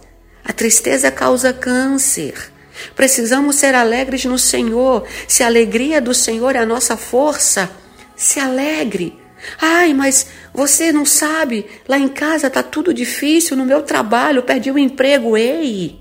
A 0.44 0.52
tristeza 0.52 1.10
causa 1.10 1.52
câncer. 1.52 2.52
Precisamos 2.96 3.56
ser 3.56 3.74
alegres 3.74 4.24
no 4.24 4.38
Senhor. 4.38 5.06
Se 5.28 5.42
a 5.42 5.46
alegria 5.46 6.00
do 6.00 6.12
Senhor 6.12 6.56
é 6.56 6.58
a 6.58 6.66
nossa 6.66 6.96
força, 6.96 7.70
se 8.16 8.40
alegre. 8.40 9.18
Ai, 9.60 9.92
mas 9.92 10.26
você 10.52 10.90
não 10.90 11.04
sabe, 11.04 11.66
lá 11.86 11.98
em 11.98 12.08
casa 12.08 12.48
tá 12.48 12.62
tudo 12.62 12.94
difícil, 12.94 13.56
no 13.56 13.66
meu 13.66 13.82
trabalho, 13.82 14.42
perdi 14.42 14.70
o 14.70 14.78
emprego. 14.78 15.36
Ei! 15.36 16.00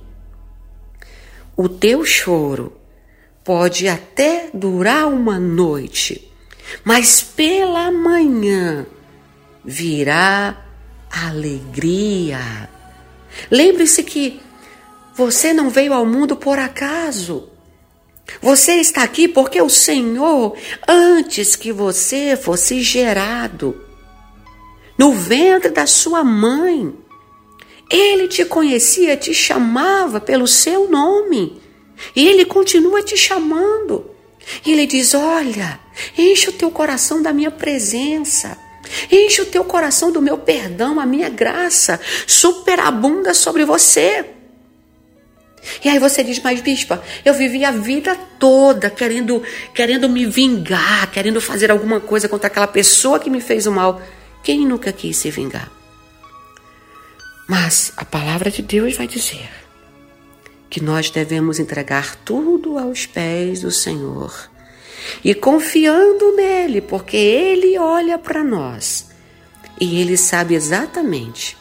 O 1.55 1.67
teu 1.67 2.05
choro 2.05 2.82
pode 3.43 3.87
até 3.87 4.49
durar 4.53 5.07
uma 5.07 5.39
noite, 5.39 6.31
mas 6.83 7.21
pela 7.21 7.91
manhã 7.91 8.85
virá 9.63 10.65
alegria. 11.11 12.69
Lembre-se 13.51 14.03
que 14.03 14.39
você 15.15 15.53
não 15.53 15.69
veio 15.69 15.93
ao 15.93 16.05
mundo 16.05 16.35
por 16.35 16.57
acaso. 16.57 17.49
Você 18.41 18.75
está 18.75 19.03
aqui 19.03 19.27
porque 19.27 19.61
o 19.61 19.69
Senhor, 19.69 20.57
antes 20.87 21.55
que 21.55 21.71
você 21.71 22.37
fosse 22.37 22.81
gerado 22.81 23.79
no 24.97 25.11
ventre 25.11 25.69
da 25.69 25.85
sua 25.85 26.23
mãe, 26.23 26.93
ele 27.89 28.27
te 28.27 28.45
conhecia, 28.45 29.17
te 29.17 29.33
chamava 29.33 30.19
pelo 30.19 30.47
seu 30.47 30.89
nome. 30.89 31.61
E 32.15 32.27
ele 32.27 32.45
continua 32.45 33.01
te 33.01 33.17
chamando. 33.17 34.09
Ele 34.65 34.85
diz: 34.85 35.13
Olha, 35.13 35.79
enche 36.17 36.49
o 36.49 36.53
teu 36.53 36.69
coração 36.71 37.21
da 37.21 37.33
minha 37.33 37.51
presença. 37.51 38.57
Enche 39.11 39.41
o 39.41 39.45
teu 39.45 39.63
coração 39.63 40.11
do 40.11 40.21
meu 40.21 40.37
perdão, 40.37 40.99
a 40.99 41.05
minha 41.05 41.29
graça 41.29 41.99
superabunda 42.27 43.33
sobre 43.33 43.65
você. 43.65 44.25
E 45.83 45.87
aí 45.87 45.97
você 45.97 46.23
diz, 46.23 46.39
mas 46.39 46.61
bispa, 46.61 47.01
eu 47.23 47.33
vivi 47.33 47.63
a 47.63 47.71
vida 47.71 48.15
toda 48.37 48.89
querendo, 48.89 49.41
querendo 49.73 50.09
me 50.09 50.25
vingar, 50.25 51.09
querendo 51.09 51.39
fazer 51.39 51.71
alguma 51.71 52.01
coisa 52.01 52.27
contra 52.27 52.47
aquela 52.47 52.67
pessoa 52.67 53.19
que 53.19 53.29
me 53.29 53.39
fez 53.39 53.65
o 53.65 53.71
mal. 53.71 54.01
Quem 54.43 54.67
nunca 54.67 54.91
quis 54.91 55.15
se 55.15 55.31
vingar? 55.31 55.71
Mas 57.47 57.93
a 57.95 58.03
palavra 58.03 58.51
de 58.51 58.61
Deus 58.61 58.95
vai 58.97 59.07
dizer 59.07 59.49
que 60.73 60.81
nós 60.81 61.11
devemos 61.11 61.59
entregar 61.59 62.15
tudo 62.25 62.79
aos 62.79 63.05
pés 63.05 63.61
do 63.61 63.69
Senhor 63.69 64.49
e 65.23 65.35
confiando 65.35 66.35
nele, 66.35 66.81
porque 66.81 67.15
ele 67.15 67.77
olha 67.77 68.17
para 68.17 68.43
nós 68.43 69.11
e 69.79 70.01
ele 70.01 70.17
sabe 70.17 70.55
exatamente 70.55 71.55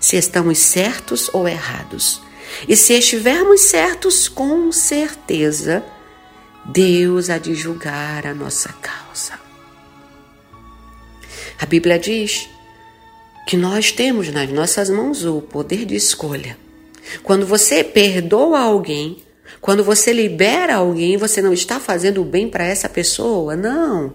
se 0.00 0.16
estamos 0.16 0.58
certos 0.58 1.30
ou 1.32 1.46
errados. 1.46 2.20
E 2.66 2.74
se 2.74 2.94
estivermos 2.94 3.60
certos, 3.60 4.28
com 4.28 4.72
certeza, 4.72 5.84
Deus 6.64 7.30
há 7.30 7.38
de 7.38 7.54
julgar 7.54 8.26
a 8.26 8.34
nossa 8.34 8.72
causa. 8.82 9.38
A 11.60 11.64
Bíblia 11.64 11.96
diz 11.96 12.50
que 13.46 13.56
nós 13.56 13.92
temos 13.92 14.32
nas 14.32 14.50
nossas 14.50 14.90
mãos 14.90 15.24
o 15.24 15.40
poder 15.40 15.84
de 15.84 15.94
escolha. 15.94 16.58
Quando 17.22 17.46
você 17.46 17.82
perdoa 17.82 18.60
alguém, 18.60 19.18
quando 19.60 19.82
você 19.82 20.12
libera 20.12 20.76
alguém, 20.76 21.16
você 21.16 21.42
não 21.42 21.52
está 21.52 21.80
fazendo 21.80 22.22
o 22.22 22.24
bem 22.24 22.48
para 22.48 22.64
essa 22.64 22.88
pessoa, 22.88 23.56
não. 23.56 24.14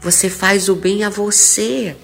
Você 0.00 0.28
faz 0.28 0.68
o 0.68 0.74
bem 0.74 1.04
a 1.04 1.08
você. 1.08 1.96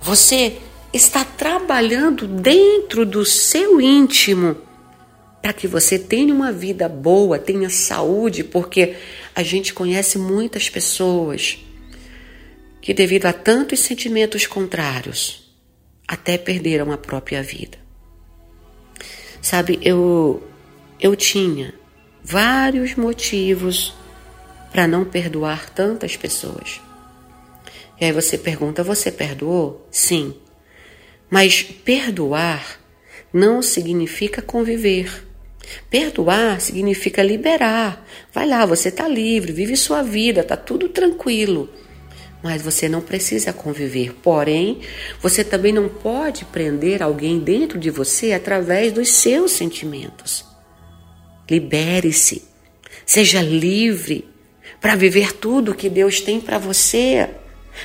Você 0.00 0.56
está 0.92 1.24
trabalhando 1.24 2.26
dentro 2.26 3.04
do 3.06 3.24
seu 3.24 3.80
íntimo 3.80 4.56
para 5.40 5.52
que 5.52 5.66
você 5.66 5.98
tenha 5.98 6.34
uma 6.34 6.52
vida 6.52 6.88
boa, 6.88 7.38
tenha 7.38 7.70
saúde, 7.70 8.44
porque 8.44 8.96
a 9.34 9.42
gente 9.42 9.72
conhece 9.72 10.18
muitas 10.18 10.68
pessoas 10.68 11.58
que, 12.80 12.92
devido 12.92 13.26
a 13.26 13.32
tantos 13.32 13.80
sentimentos 13.80 14.46
contrários, 14.46 15.50
até 16.06 16.36
perderam 16.36 16.92
a 16.92 16.98
própria 16.98 17.42
vida. 17.42 17.78
Sabe, 19.40 19.78
eu 19.82 20.42
eu 21.00 21.16
tinha 21.16 21.74
vários 22.22 22.94
motivos 22.94 23.94
para 24.70 24.86
não 24.86 25.04
perdoar 25.04 25.70
tantas 25.70 26.16
pessoas. 26.16 26.80
E 28.00 28.04
aí 28.04 28.12
você 28.12 28.38
pergunta: 28.38 28.82
você 28.82 29.10
perdoou? 29.10 29.86
Sim. 29.90 30.34
Mas 31.28 31.62
perdoar 31.62 32.80
não 33.32 33.62
significa 33.62 34.42
conviver. 34.42 35.26
Perdoar 35.88 36.60
significa 36.60 37.22
liberar. 37.22 38.04
Vai 38.32 38.46
lá, 38.46 38.66
você 38.66 38.88
está 38.88 39.06
livre, 39.06 39.52
vive 39.52 39.76
sua 39.76 40.02
vida, 40.02 40.40
está 40.40 40.56
tudo 40.56 40.88
tranquilo. 40.88 41.68
Mas 42.42 42.62
você 42.62 42.88
não 42.88 43.00
precisa 43.00 43.52
conviver. 43.52 44.14
Porém, 44.22 44.80
você 45.20 45.44
também 45.44 45.72
não 45.72 45.88
pode 45.88 46.44
prender 46.46 47.02
alguém 47.02 47.38
dentro 47.38 47.78
de 47.78 47.90
você 47.90 48.32
através 48.32 48.92
dos 48.92 49.10
seus 49.10 49.52
sentimentos. 49.52 50.44
Libere-se, 51.48 52.42
seja 53.04 53.42
livre 53.42 54.28
para 54.80 54.96
viver 54.96 55.32
tudo 55.34 55.74
que 55.74 55.90
Deus 55.90 56.20
tem 56.20 56.40
para 56.40 56.58
você. 56.58 57.28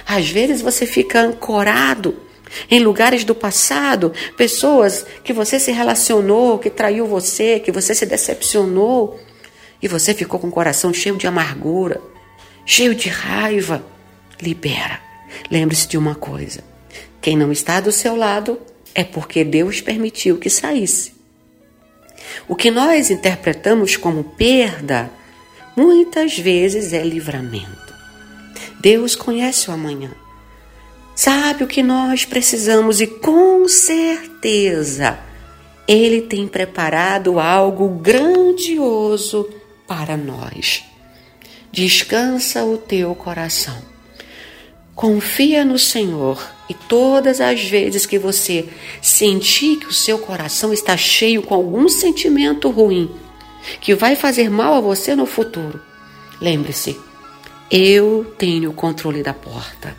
Às 0.06 0.30
vezes 0.30 0.62
você 0.62 0.86
fica 0.86 1.20
ancorado 1.22 2.22
em 2.70 2.80
lugares 2.80 3.24
do 3.24 3.36
passado, 3.36 4.14
pessoas 4.38 5.06
que 5.24 5.34
você 5.34 5.60
se 5.60 5.72
relacionou, 5.72 6.60
que 6.60 6.70
traiu 6.70 7.06
você, 7.06 7.60
que 7.60 7.72
você 7.72 7.94
se 7.94 8.06
decepcionou, 8.06 9.20
e 9.82 9.88
você 9.88 10.14
ficou 10.14 10.40
com 10.40 10.48
o 10.48 10.52
coração 10.52 10.94
cheio 10.94 11.18
de 11.18 11.28
amargura, 11.28 12.02
cheio 12.66 12.96
de 12.96 13.10
raiva. 13.10 13.86
Libera. 14.42 15.00
Lembre-se 15.50 15.88
de 15.88 15.98
uma 15.98 16.16
coisa: 16.16 16.64
quem 17.22 17.38
não 17.38 17.52
está 17.52 17.80
do 17.80 17.92
seu 17.92 18.16
lado 18.16 18.60
é 18.94 19.04
porque 19.04 19.44
Deus 19.44 19.82
permitiu 19.82 20.38
que 20.38 20.50
saísse. 20.50 21.14
O 22.48 22.56
que 22.56 22.72
nós 22.72 23.10
interpretamos 23.10 23.98
como 23.98 24.24
perda, 24.24 25.10
muitas 25.76 26.38
vezes 26.38 26.94
é 26.94 27.04
livramento. 27.04 27.94
Deus 28.80 29.16
conhece 29.16 29.70
o 29.70 29.74
amanhã 29.74 30.12
sabe 31.16 31.64
o 31.64 31.68
que 31.68 31.82
nós 31.82 32.26
precisamos 32.26 33.00
e 33.00 33.08
com 33.08 33.68
certeza 33.70 35.18
Ele 35.88 36.22
tem 36.22 36.48
preparado 36.48 37.40
algo 37.40 37.88
grandioso 37.88 39.48
para 39.88 40.18
nós. 40.18 40.84
Descansa 41.72 42.66
o 42.66 42.78
teu 42.78 43.16
coração. 43.16 43.95
Confia 44.96 45.66
no 45.66 45.78
Senhor 45.78 46.42
e 46.70 46.74
todas 46.74 47.42
as 47.42 47.66
vezes 47.66 48.06
que 48.06 48.18
você 48.18 48.70
sentir 49.02 49.78
que 49.78 49.88
o 49.88 49.94
seu 49.94 50.18
coração 50.18 50.72
está 50.72 50.96
cheio 50.96 51.44
com 51.44 51.54
algum 51.54 51.90
sentimento 51.90 52.70
ruim, 52.70 53.12
que 53.82 53.94
vai 53.94 54.16
fazer 54.16 54.50
mal 54.50 54.74
a 54.74 54.80
você 54.80 55.14
no 55.14 55.26
futuro, 55.26 55.82
lembre-se, 56.40 56.98
eu 57.70 58.34
tenho 58.38 58.70
o 58.70 58.74
controle 58.74 59.22
da 59.22 59.34
porta. 59.34 59.98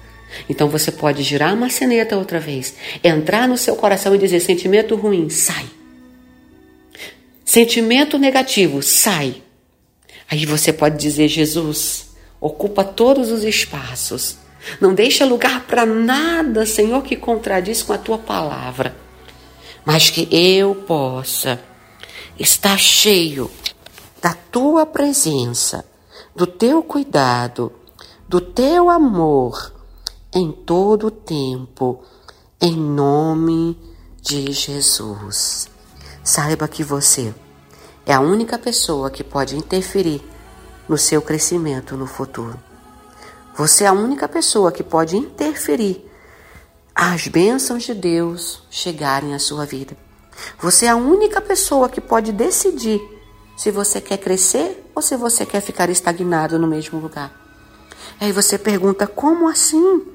Então 0.49 0.69
você 0.69 0.91
pode 0.91 1.23
girar 1.23 1.51
a 1.51 1.57
maçaneta 1.57 2.17
outra 2.17 2.41
vez, 2.41 2.75
entrar 3.05 3.47
no 3.47 3.59
seu 3.59 3.77
coração 3.77 4.15
e 4.15 4.19
dizer: 4.19 4.41
sentimento 4.41 4.97
ruim, 4.97 5.29
sai. 5.29 5.67
Sentimento 7.45 8.19
negativo, 8.19 8.83
sai. 8.83 9.43
Aí 10.31 10.45
você 10.47 10.73
pode 10.73 10.99
dizer: 10.99 11.29
Jesus, 11.29 12.11
ocupa 12.41 12.85
todos 12.85 13.31
os 13.31 13.45
espaços. 13.45 14.46
Não 14.81 14.95
deixa 14.95 15.25
lugar 15.25 15.65
para 15.67 15.87
nada, 15.87 16.67
Senhor, 16.67 17.03
que 17.03 17.17
contradiz 17.17 17.83
com 17.83 17.93
a 17.93 17.99
tua 17.99 18.19
palavra. 18.19 18.97
Mas 19.85 20.11
que 20.11 20.29
eu 20.31 20.75
possa 20.75 21.61
estar 22.39 22.79
cheio 22.79 23.51
da 24.21 24.35
tua 24.35 24.85
presença, 24.85 25.85
do 26.35 26.47
teu 26.47 26.83
cuidado, 26.83 27.73
do 28.29 28.41
teu 28.41 28.91
amor 28.91 29.73
em 30.35 30.51
todo 30.51 31.07
o 31.07 31.11
tempo, 31.11 32.03
em 32.61 32.77
nome 32.77 33.79
de 34.21 34.53
Jesus. 34.53 35.69
Saiba 36.23 36.67
que 36.67 36.83
você 36.83 37.33
é 38.05 38.13
a 38.13 38.21
única 38.21 38.59
pessoa 38.59 39.11
que 39.11 39.23
pode 39.23 39.57
interferir 39.57 40.21
no 40.89 40.99
seu 40.99 41.23
crescimento 41.23 41.97
no 41.97 42.07
futuro. 42.07 42.66
Você 43.57 43.85
é 43.85 43.87
a 43.87 43.93
única 43.93 44.29
pessoa 44.29 44.71
que 44.71 44.83
pode 44.83 45.17
interferir 45.17 46.05
as 46.95 47.27
bênçãos 47.27 47.85
de 47.85 47.95
Deus 47.95 48.63
chegarem 48.71 49.35
à 49.35 49.39
sua 49.39 49.65
vida. 49.65 49.97
Você 50.61 50.85
é 50.85 50.91
a 50.91 50.97
única 50.97 51.41
pessoa 51.41 51.89
que 51.89 51.99
pode 51.99 52.33
decidir 52.33 53.01
se 53.57 53.71
você 53.71 53.99
quer 53.99 54.19
crescer 54.19 54.87
ou 54.95 55.01
se 55.01 55.17
você 55.17 55.47
quer 55.47 55.63
ficar 55.63 55.89
estagnado 55.89 56.59
no 56.59 56.67
mesmo 56.67 57.01
lugar. 57.01 57.33
Aí 58.21 58.31
você 58.31 58.59
pergunta: 58.59 59.07
como 59.07 59.49
assim? 59.49 60.07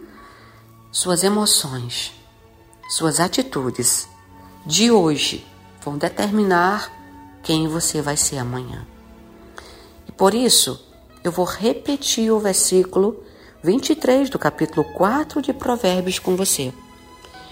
Suas 0.92 1.24
emoções, 1.24 2.14
suas 2.90 3.20
atitudes 3.20 4.08
de 4.68 4.92
hoje 4.92 5.48
vão 5.84 5.98
determinar 5.98 6.92
quem 7.42 7.68
você 7.68 8.04
vai 8.04 8.18
ser 8.18 8.38
amanhã. 8.38 8.86
E 10.08 10.12
por 10.12 10.36
isso, 10.36 10.80
eu 11.24 11.32
vou 11.32 11.46
repetir 11.46 12.32
o 12.32 12.40
versículo 12.40 13.24
23 13.64 14.28
do 14.28 14.40
capítulo 14.40 14.84
4 14.84 15.40
de 15.40 15.54
Provérbios 15.54 16.18
com 16.18 16.36
você. 16.36 16.74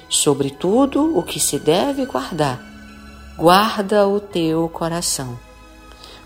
Sobre 0.09 0.49
tudo 0.49 1.15
o 1.15 1.21
que 1.21 1.39
se 1.39 1.59
deve 1.59 2.03
guardar, 2.07 2.59
guarda 3.37 4.07
o 4.07 4.19
teu 4.19 4.67
coração, 4.69 5.37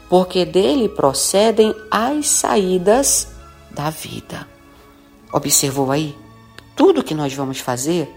porque 0.10 0.46
dele 0.46 0.88
procedem 0.88 1.76
as 1.92 2.28
saídas 2.30 3.28
da 3.72 3.90
vida. 3.90 4.48
Observou 5.34 5.92
aí? 5.92 6.18
Tudo 6.78 7.04
que 7.04 7.14
nós 7.14 7.34
vamos 7.34 7.60
fazer 7.60 8.10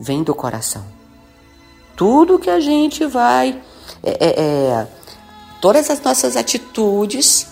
vem 0.00 0.22
do 0.22 0.34
coração. 0.34 0.84
Tudo 1.94 2.38
que 2.38 2.48
a 2.48 2.58
gente 2.58 3.04
vai, 3.04 3.60
é, 4.02 4.10
é, 4.12 4.40
é, 4.40 4.88
todas 5.60 5.90
as 5.90 6.00
nossas 6.00 6.36
atitudes, 6.36 7.48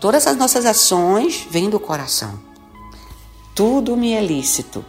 todas 0.00 0.28
as 0.28 0.36
nossas 0.36 0.64
ações 0.64 1.44
vêm 1.50 1.68
do 1.68 1.80
coração. 1.80 2.47
Tudo 3.58 3.96
me 3.96 4.12
é 4.12 4.24
lícito, 4.24 4.84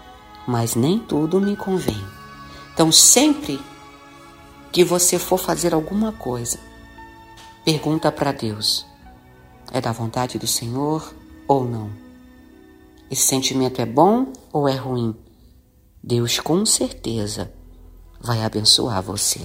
mas 0.47 0.75
nem 0.75 0.99
tudo 0.99 1.41
me 1.41 1.55
convém. 1.55 1.97
Então, 2.71 2.91
sempre 2.91 3.59
que 4.71 4.83
você 4.83 5.17
for 5.17 5.39
fazer 5.39 5.73
alguma 5.73 6.11
coisa, 6.11 6.59
pergunta 7.65 8.11
para 8.11 8.31
Deus: 8.31 8.85
é 9.71 9.81
da 9.81 9.91
vontade 9.91 10.37
do 10.37 10.45
Senhor 10.45 11.11
ou 11.47 11.65
não? 11.65 11.89
Esse 13.09 13.23
sentimento 13.23 13.81
é 13.81 13.87
bom 13.87 14.31
ou 14.53 14.69
é 14.69 14.75
ruim? 14.75 15.15
Deus 16.03 16.39
com 16.39 16.63
certeza 16.63 17.51
vai 18.21 18.43
abençoar 18.43 19.01
você. 19.01 19.39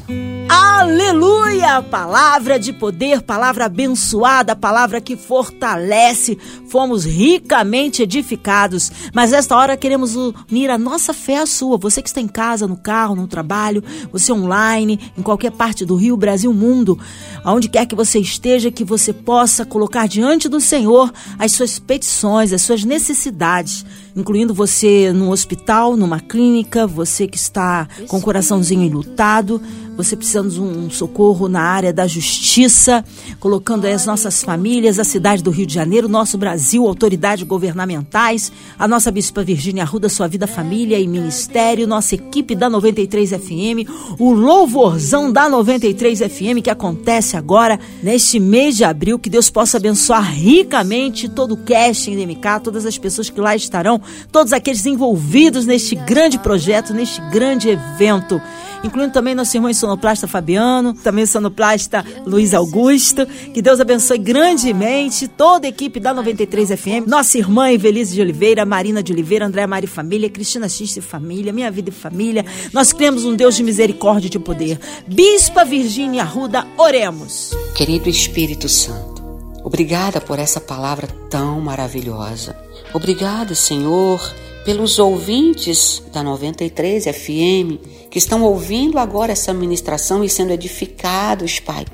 Aleluia! 0.48 1.80
Palavra 1.82 2.58
de 2.58 2.72
poder, 2.72 3.22
palavra 3.22 3.66
abençoada, 3.66 4.56
palavra 4.56 5.00
que 5.00 5.16
fortalece. 5.16 6.36
Fomos 6.68 7.04
ricamente 7.04 8.02
edificados, 8.02 8.90
mas 9.14 9.32
esta 9.32 9.56
hora 9.56 9.76
queremos 9.76 10.16
unir 10.16 10.70
a 10.70 10.76
nossa 10.76 11.14
fé 11.14 11.38
à 11.38 11.46
sua. 11.46 11.78
Você 11.78 12.02
que 12.02 12.08
está 12.08 12.20
em 12.20 12.28
casa, 12.28 12.66
no 12.66 12.76
carro, 12.76 13.14
no 13.14 13.28
trabalho, 13.28 13.82
você 14.12 14.32
online, 14.32 14.98
em 15.16 15.22
qualquer 15.22 15.52
parte 15.52 15.84
do 15.84 15.94
Rio, 15.94 16.16
Brasil, 16.16 16.52
mundo, 16.52 16.98
aonde 17.44 17.68
quer 17.68 17.86
que 17.86 17.94
você 17.94 18.18
esteja, 18.18 18.70
que 18.70 18.84
você 18.84 19.12
possa 19.12 19.64
colocar 19.64 20.08
diante 20.08 20.48
do 20.48 20.60
Senhor 20.60 21.12
as 21.38 21.52
suas 21.52 21.78
petições, 21.78 22.52
as 22.52 22.62
suas 22.62 22.84
necessidades 22.84 23.84
incluindo 24.16 24.54
você 24.54 25.12
no 25.12 25.30
hospital, 25.30 25.96
numa 25.96 26.20
clínica, 26.20 26.86
você 26.86 27.26
que 27.26 27.36
está 27.36 27.88
com 28.08 28.18
o 28.18 28.22
coraçãozinho 28.22 28.82
enlutado, 28.82 29.60
você 29.96 30.16
precisando 30.16 30.50
de 30.50 30.60
um 30.60 30.90
socorro 30.90 31.48
na 31.48 31.60
área 31.60 31.92
da 31.92 32.06
justiça, 32.06 33.04
colocando 33.38 33.86
aí 33.86 33.92
as 33.92 34.06
nossas 34.06 34.42
famílias, 34.42 34.98
a 34.98 35.04
cidade 35.04 35.42
do 35.42 35.50
Rio 35.50 35.66
de 35.66 35.74
Janeiro, 35.74 36.08
nosso 36.08 36.36
Brasil, 36.36 36.86
autoridades 36.86 37.44
governamentais, 37.44 38.50
a 38.78 38.88
nossa 38.88 39.10
Bispa 39.10 39.42
Virgínia 39.42 39.84
Arruda, 39.84 40.08
sua 40.08 40.26
vida, 40.26 40.46
família 40.46 40.98
e 40.98 41.06
ministério, 41.06 41.86
nossa 41.86 42.14
equipe 42.14 42.54
da 42.54 42.68
93 42.68 43.30
FM, 43.30 43.88
o 44.18 44.32
louvorzão 44.32 45.30
da 45.30 45.48
93 45.48 46.18
FM 46.18 46.62
que 46.62 46.70
acontece 46.70 47.36
agora 47.36 47.78
neste 48.02 48.40
mês 48.40 48.76
de 48.76 48.84
abril, 48.84 49.18
que 49.18 49.30
Deus 49.30 49.48
possa 49.50 49.76
abençoar 49.76 50.32
ricamente 50.32 51.28
todo 51.28 51.54
o 51.54 51.56
casting 51.56 52.16
MK, 52.26 52.60
todas 52.62 52.84
as 52.84 52.98
pessoas 52.98 53.30
que 53.30 53.40
lá 53.40 53.54
estarão, 53.54 54.00
todos 54.32 54.52
aqueles 54.52 54.84
envolvidos 54.86 55.66
neste 55.66 55.94
grande 55.94 56.38
projeto, 56.38 56.92
neste 56.92 57.20
grande 57.30 57.68
evento 57.68 58.40
incluindo 58.84 59.12
também 59.12 59.34
nosso 59.34 59.56
irmão 59.56 59.72
sonoplasta 59.72 60.28
Fabiano, 60.28 60.94
também 60.94 61.26
sonoplasta 61.26 62.04
Luiz 62.26 62.52
Augusto. 62.52 63.26
Que 63.26 63.62
Deus 63.62 63.80
abençoe 63.80 64.18
grandemente 64.18 65.26
toda 65.26 65.66
a 65.66 65.70
equipe 65.70 65.98
da 65.98 66.12
93 66.12 66.68
FM, 66.70 67.06
nossa 67.06 67.38
irmã 67.38 67.70
Evelise 67.70 68.14
de 68.14 68.20
Oliveira, 68.20 68.64
Marina 68.64 69.02
de 69.02 69.12
Oliveira, 69.12 69.46
André 69.46 69.66
Mari 69.66 69.86
Família, 69.86 70.28
Cristina 70.28 70.68
X 70.68 70.96
e 70.96 71.00
Família, 71.00 71.52
Minha 71.52 71.70
Vida 71.70 71.88
e 71.88 71.92
Família. 71.92 72.44
Nós 72.72 72.92
cremos 72.92 73.24
um 73.24 73.34
Deus 73.34 73.56
de 73.56 73.62
misericórdia 73.62 74.26
e 74.26 74.30
de 74.30 74.38
poder. 74.38 74.78
Bispa 75.06 75.64
Virgínia 75.64 76.22
Arruda, 76.22 76.66
oremos. 76.76 77.52
Querido 77.74 78.08
Espírito 78.08 78.68
Santo, 78.68 79.22
obrigada 79.64 80.20
por 80.20 80.38
essa 80.38 80.60
palavra 80.60 81.08
tão 81.30 81.60
maravilhosa. 81.60 82.56
Obrigada, 82.92 83.54
Senhor, 83.54 84.20
pelos 84.64 84.98
ouvintes 84.98 86.02
da 86.12 86.22
93 86.22 87.04
FM 87.04 87.78
que 88.10 88.18
estão 88.18 88.42
ouvindo 88.42 88.98
agora 88.98 89.32
essa 89.32 89.52
ministração 89.52 90.24
e 90.24 90.28
sendo 90.28 90.52
edificados, 90.52 91.60
Pai, 91.60 91.84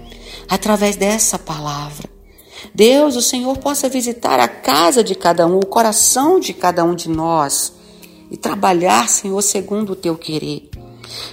através 0.49 0.97
dessa 0.97 1.39
palavra. 1.39 2.09
Deus, 2.75 3.17
o 3.17 3.23
Senhor 3.23 3.57
possa 3.59 3.89
visitar 3.89 4.39
a 4.39 4.47
casa 4.47 5.03
de 5.03 5.15
cada 5.15 5.47
um, 5.47 5.59
o 5.59 5.67
coração 5.67 6.39
de 6.39 6.53
cada 6.53 6.85
um 6.85 6.95
de 6.95 7.09
nós 7.09 7.73
e 8.31 8.37
trabalhar, 8.37 9.09
Senhor, 9.09 9.41
segundo 9.43 9.95
o 9.95 9.97
teu 9.97 10.17
querer. 10.17 10.69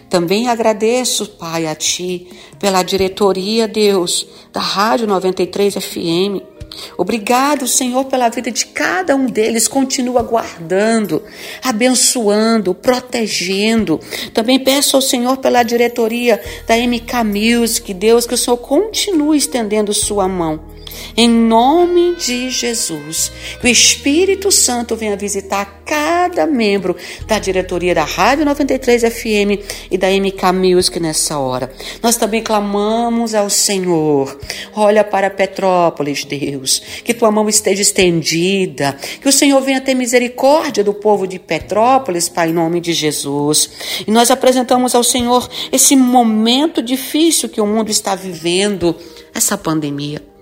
Também 0.09 0.47
agradeço, 0.47 1.27
Pai, 1.27 1.67
a 1.67 1.75
Ti 1.75 2.27
pela 2.57 2.81
diretoria, 2.81 3.67
Deus, 3.67 4.25
da 4.51 4.61
Rádio 4.61 5.05
93 5.05 5.75
FM 5.75 6.56
Obrigado, 6.97 7.67
Senhor, 7.67 8.05
pela 8.05 8.29
vida 8.29 8.51
de 8.51 8.65
cada 8.67 9.15
um 9.15 9.25
deles. 9.25 9.67
Continua 9.67 10.21
guardando, 10.21 11.23
abençoando, 11.63 12.73
protegendo. 12.73 13.99
Também 14.33 14.59
peço 14.59 14.95
ao 14.95 15.01
Senhor 15.01 15.37
pela 15.37 15.63
diretoria 15.63 16.41
da 16.67 16.75
MK 16.75 17.23
Music, 17.23 17.93
Deus, 17.93 18.25
que 18.25 18.33
o 18.33 18.37
Senhor 18.37 18.57
continue 18.57 19.37
estendendo 19.37 19.93
sua 19.93 20.27
mão 20.27 20.76
em 21.15 21.29
nome 21.29 22.15
de 22.15 22.49
Jesus, 22.49 23.31
que 23.59 23.67
o 23.67 23.69
Espírito 23.69 24.51
Santo 24.51 24.95
venha 24.95 25.15
visitar 25.15 25.83
cada 25.85 26.45
membro 26.45 26.95
da 27.25 27.39
diretoria 27.39 27.95
da 27.95 28.03
Rádio 28.03 28.45
93 28.45 29.01
FM 29.03 29.63
e 29.89 29.97
da 29.97 30.09
MK 30.09 30.51
Music 30.53 30.99
nessa 30.99 31.39
hora. 31.39 31.71
Nós 32.03 32.17
também 32.17 32.43
clamamos 32.43 33.33
ao 33.33 33.49
Senhor. 33.49 34.37
Olha 34.75 35.03
para 35.03 35.29
Petrópolis, 35.29 36.25
Deus, 36.25 36.81
que 37.03 37.13
tua 37.13 37.31
mão 37.31 37.47
esteja 37.47 37.81
estendida, 37.81 38.97
que 39.21 39.29
o 39.29 39.31
Senhor 39.31 39.61
venha 39.61 39.81
ter 39.81 39.95
misericórdia 39.95 40.83
do 40.83 40.93
povo 40.93 41.25
de 41.25 41.39
Petrópolis, 41.39 42.27
Pai, 42.27 42.49
em 42.49 42.53
nome 42.53 42.81
de 42.81 42.93
Jesus. 42.93 43.69
E 44.05 44.11
nós 44.11 44.29
apresentamos 44.29 44.93
ao 44.93 45.03
Senhor 45.03 45.49
esse 45.71 45.95
momento 45.95 46.81
difícil 46.81 47.49
que 47.49 47.61
o 47.61 47.65
mundo 47.65 47.89
está 47.89 48.13
vivendo, 48.15 48.95
essa 49.33 49.57
pandemia. 49.57 50.36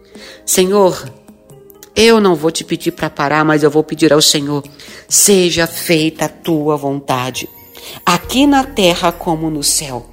Senhor, 0.45 1.11
eu 1.95 2.21
não 2.21 2.35
vou 2.35 2.51
te 2.51 2.63
pedir 2.63 2.91
para 2.91 3.09
parar, 3.09 3.43
mas 3.43 3.63
eu 3.63 3.71
vou 3.71 3.83
pedir 3.83 4.13
ao 4.13 4.21
Senhor: 4.21 4.63
seja 5.09 5.65
feita 5.65 6.25
a 6.25 6.29
tua 6.29 6.77
vontade, 6.77 7.49
aqui 8.05 8.45
na 8.45 8.63
terra 8.63 9.11
como 9.11 9.49
no 9.49 9.63
céu. 9.63 10.05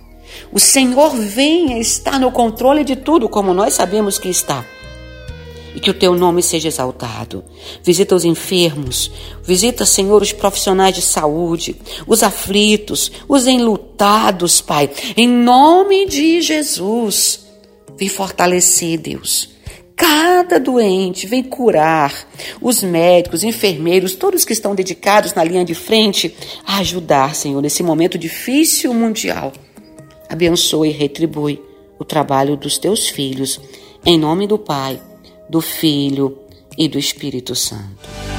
O 0.50 0.58
Senhor 0.58 1.10
venha 1.10 1.78
estar 1.78 2.18
no 2.18 2.32
controle 2.32 2.82
de 2.82 2.96
tudo, 2.96 3.28
como 3.28 3.52
nós 3.52 3.74
sabemos 3.74 4.18
que 4.18 4.28
está. 4.28 4.64
E 5.74 5.80
que 5.80 5.90
o 5.90 5.94
teu 5.94 6.14
nome 6.14 6.42
seja 6.42 6.68
exaltado. 6.68 7.44
Visita 7.82 8.14
os 8.14 8.24
enfermos, 8.24 9.10
visita, 9.42 9.86
Senhor, 9.86 10.20
os 10.20 10.32
profissionais 10.32 10.94
de 10.94 11.02
saúde, 11.02 11.76
os 12.06 12.22
aflitos, 12.22 13.10
os 13.26 13.46
enlutados, 13.46 14.60
Pai. 14.60 14.90
Em 15.16 15.28
nome 15.28 16.06
de 16.06 16.42
Jesus, 16.42 17.40
vem 17.98 18.08
fortalecer, 18.08 18.98
Deus 18.98 19.51
cada 19.96 20.58
doente, 20.58 21.26
vem 21.26 21.42
curar 21.42 22.26
os 22.60 22.82
médicos, 22.82 23.44
enfermeiros, 23.44 24.14
todos 24.14 24.44
que 24.44 24.52
estão 24.52 24.74
dedicados 24.74 25.34
na 25.34 25.44
linha 25.44 25.64
de 25.64 25.74
frente 25.74 26.34
a 26.64 26.78
ajudar, 26.78 27.34
Senhor, 27.34 27.60
nesse 27.60 27.82
momento 27.82 28.18
difícil 28.18 28.92
mundial. 28.94 29.52
Abençoe 30.28 30.88
e 30.88 30.92
retribui 30.92 31.60
o 31.98 32.04
trabalho 32.04 32.56
dos 32.56 32.78
teus 32.78 33.08
filhos, 33.08 33.60
em 34.04 34.18
nome 34.18 34.46
do 34.46 34.58
Pai, 34.58 35.00
do 35.48 35.60
Filho 35.60 36.38
e 36.76 36.88
do 36.88 36.98
Espírito 36.98 37.54
Santo. 37.54 38.31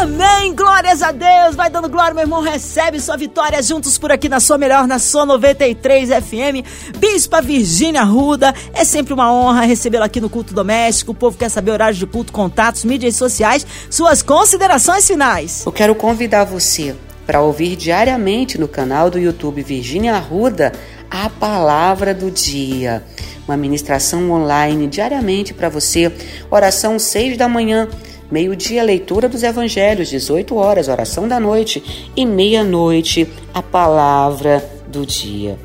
Amém, 0.00 0.54
glórias 0.54 1.02
a 1.02 1.10
Deus. 1.10 1.56
Vai 1.56 1.68
dando 1.68 1.88
glória, 1.88 2.14
meu 2.14 2.22
irmão. 2.22 2.40
Recebe 2.40 3.00
sua 3.00 3.16
vitória 3.16 3.60
juntos 3.60 3.98
por 3.98 4.12
aqui 4.12 4.28
na 4.28 4.38
sua 4.38 4.56
melhor, 4.56 4.86
na 4.86 5.00
sua 5.00 5.26
93 5.26 6.10
FM. 6.10 6.96
Bispa 6.98 7.42
Virgínia 7.42 8.04
Ruda, 8.04 8.54
é 8.72 8.84
sempre 8.84 9.12
uma 9.12 9.32
honra 9.32 9.62
recebê-la 9.62 10.06
aqui 10.06 10.20
no 10.20 10.30
culto 10.30 10.54
doméstico. 10.54 11.10
O 11.10 11.14
povo 11.16 11.36
quer 11.36 11.48
saber 11.48 11.72
horários 11.72 11.98
de 11.98 12.06
culto, 12.06 12.32
contatos, 12.32 12.84
mídias 12.84 13.16
sociais, 13.16 13.66
suas 13.90 14.22
considerações 14.22 15.04
finais. 15.04 15.66
Eu 15.66 15.72
quero 15.72 15.96
convidar 15.96 16.44
você 16.44 16.94
para 17.26 17.40
ouvir 17.40 17.74
diariamente 17.74 18.56
no 18.56 18.68
canal 18.68 19.10
do 19.10 19.18
YouTube 19.18 19.64
Virgínia 19.64 20.16
Ruda 20.16 20.72
a 21.10 21.28
palavra 21.28 22.14
do 22.14 22.30
dia. 22.30 23.02
Uma 23.48 23.56
ministração 23.56 24.30
online 24.30 24.86
diariamente 24.86 25.52
para 25.52 25.68
você. 25.68 26.12
Oração 26.50 27.00
6 27.00 27.36
da 27.36 27.48
manhã 27.48 27.88
Meio-dia, 28.30 28.82
leitura 28.82 29.26
dos 29.26 29.42
evangelhos, 29.42 30.10
18 30.10 30.54
horas, 30.54 30.88
oração 30.88 31.26
da 31.26 31.40
noite 31.40 32.10
e 32.14 32.26
meia-noite, 32.26 33.26
a 33.54 33.62
palavra 33.62 34.62
do 34.86 35.06
dia. 35.06 35.58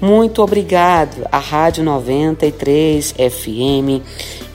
Muito 0.00 0.42
obrigado 0.42 1.24
à 1.30 1.38
Rádio 1.38 1.84
93 1.84 3.12
FM 3.12 4.02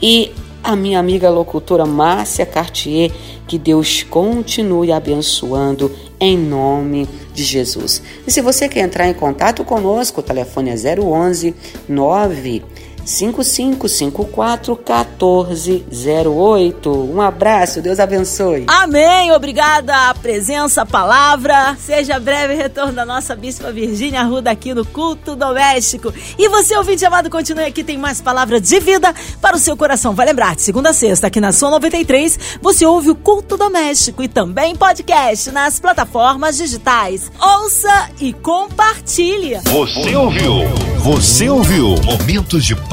e 0.02 0.30
a 0.62 0.76
minha 0.76 0.98
amiga 0.98 1.30
locutora 1.30 1.86
Márcia 1.86 2.44
Cartier, 2.44 3.10
que 3.46 3.58
Deus 3.58 4.02
continue 4.02 4.92
abençoando 4.92 5.90
em 6.20 6.36
nome 6.36 7.08
de 7.34 7.44
Jesus. 7.44 8.02
E 8.26 8.30
se 8.30 8.42
você 8.42 8.68
quer 8.68 8.80
entrar 8.80 9.08
em 9.08 9.14
contato 9.14 9.64
conosco, 9.64 10.20
o 10.20 10.22
telefone 10.22 10.70
é 10.70 11.00
011 11.00 11.54
9 11.88 12.62
5554 13.04 14.76
1408. 14.76 16.90
Um 16.90 17.20
abraço, 17.20 17.80
Deus 17.80 18.00
abençoe. 18.00 18.64
Amém. 18.66 19.32
Obrigada 19.32 20.10
a 20.10 20.14
presença, 20.14 20.82
a 20.82 20.86
palavra. 20.86 21.76
Seja 21.78 22.18
breve 22.18 22.54
retorno 22.54 22.92
da 22.92 23.04
nossa 23.04 23.36
Bispa 23.36 23.72
Virgínia 23.72 24.20
Arruda 24.20 24.50
aqui 24.50 24.74
no 24.74 24.84
Culto 24.84 25.36
Doméstico. 25.36 26.12
E 26.38 26.48
você, 26.48 26.76
ouvinte 26.76 27.04
amado, 27.04 27.30
continue 27.30 27.64
aqui, 27.64 27.84
tem 27.84 27.98
mais 27.98 28.20
palavra 28.20 28.60
de 28.60 28.80
vida 28.80 29.14
para 29.40 29.56
o 29.56 29.58
seu 29.58 29.76
coração. 29.76 30.14
Vai 30.14 30.26
lembrar, 30.26 30.56
de 30.56 30.62
segunda 30.62 30.90
a 30.90 30.92
sexta, 30.92 31.26
aqui 31.26 31.40
na 31.40 31.52
Sua 31.52 31.70
93, 31.70 32.58
você 32.60 32.86
ouve 32.86 33.10
o 33.10 33.14
Culto 33.14 33.56
Doméstico 33.56 34.22
e 34.22 34.28
também 34.28 34.74
podcast 34.74 35.50
nas 35.50 35.78
plataformas 35.78 36.56
digitais. 36.56 37.30
Ouça 37.40 38.10
e 38.20 38.32
compartilhe. 38.32 39.60
Você 39.64 40.16
ouviu? 40.16 40.54
Você 40.98 41.48
ouviu? 41.48 41.94
Momentos 42.04 42.64
de 42.64 42.74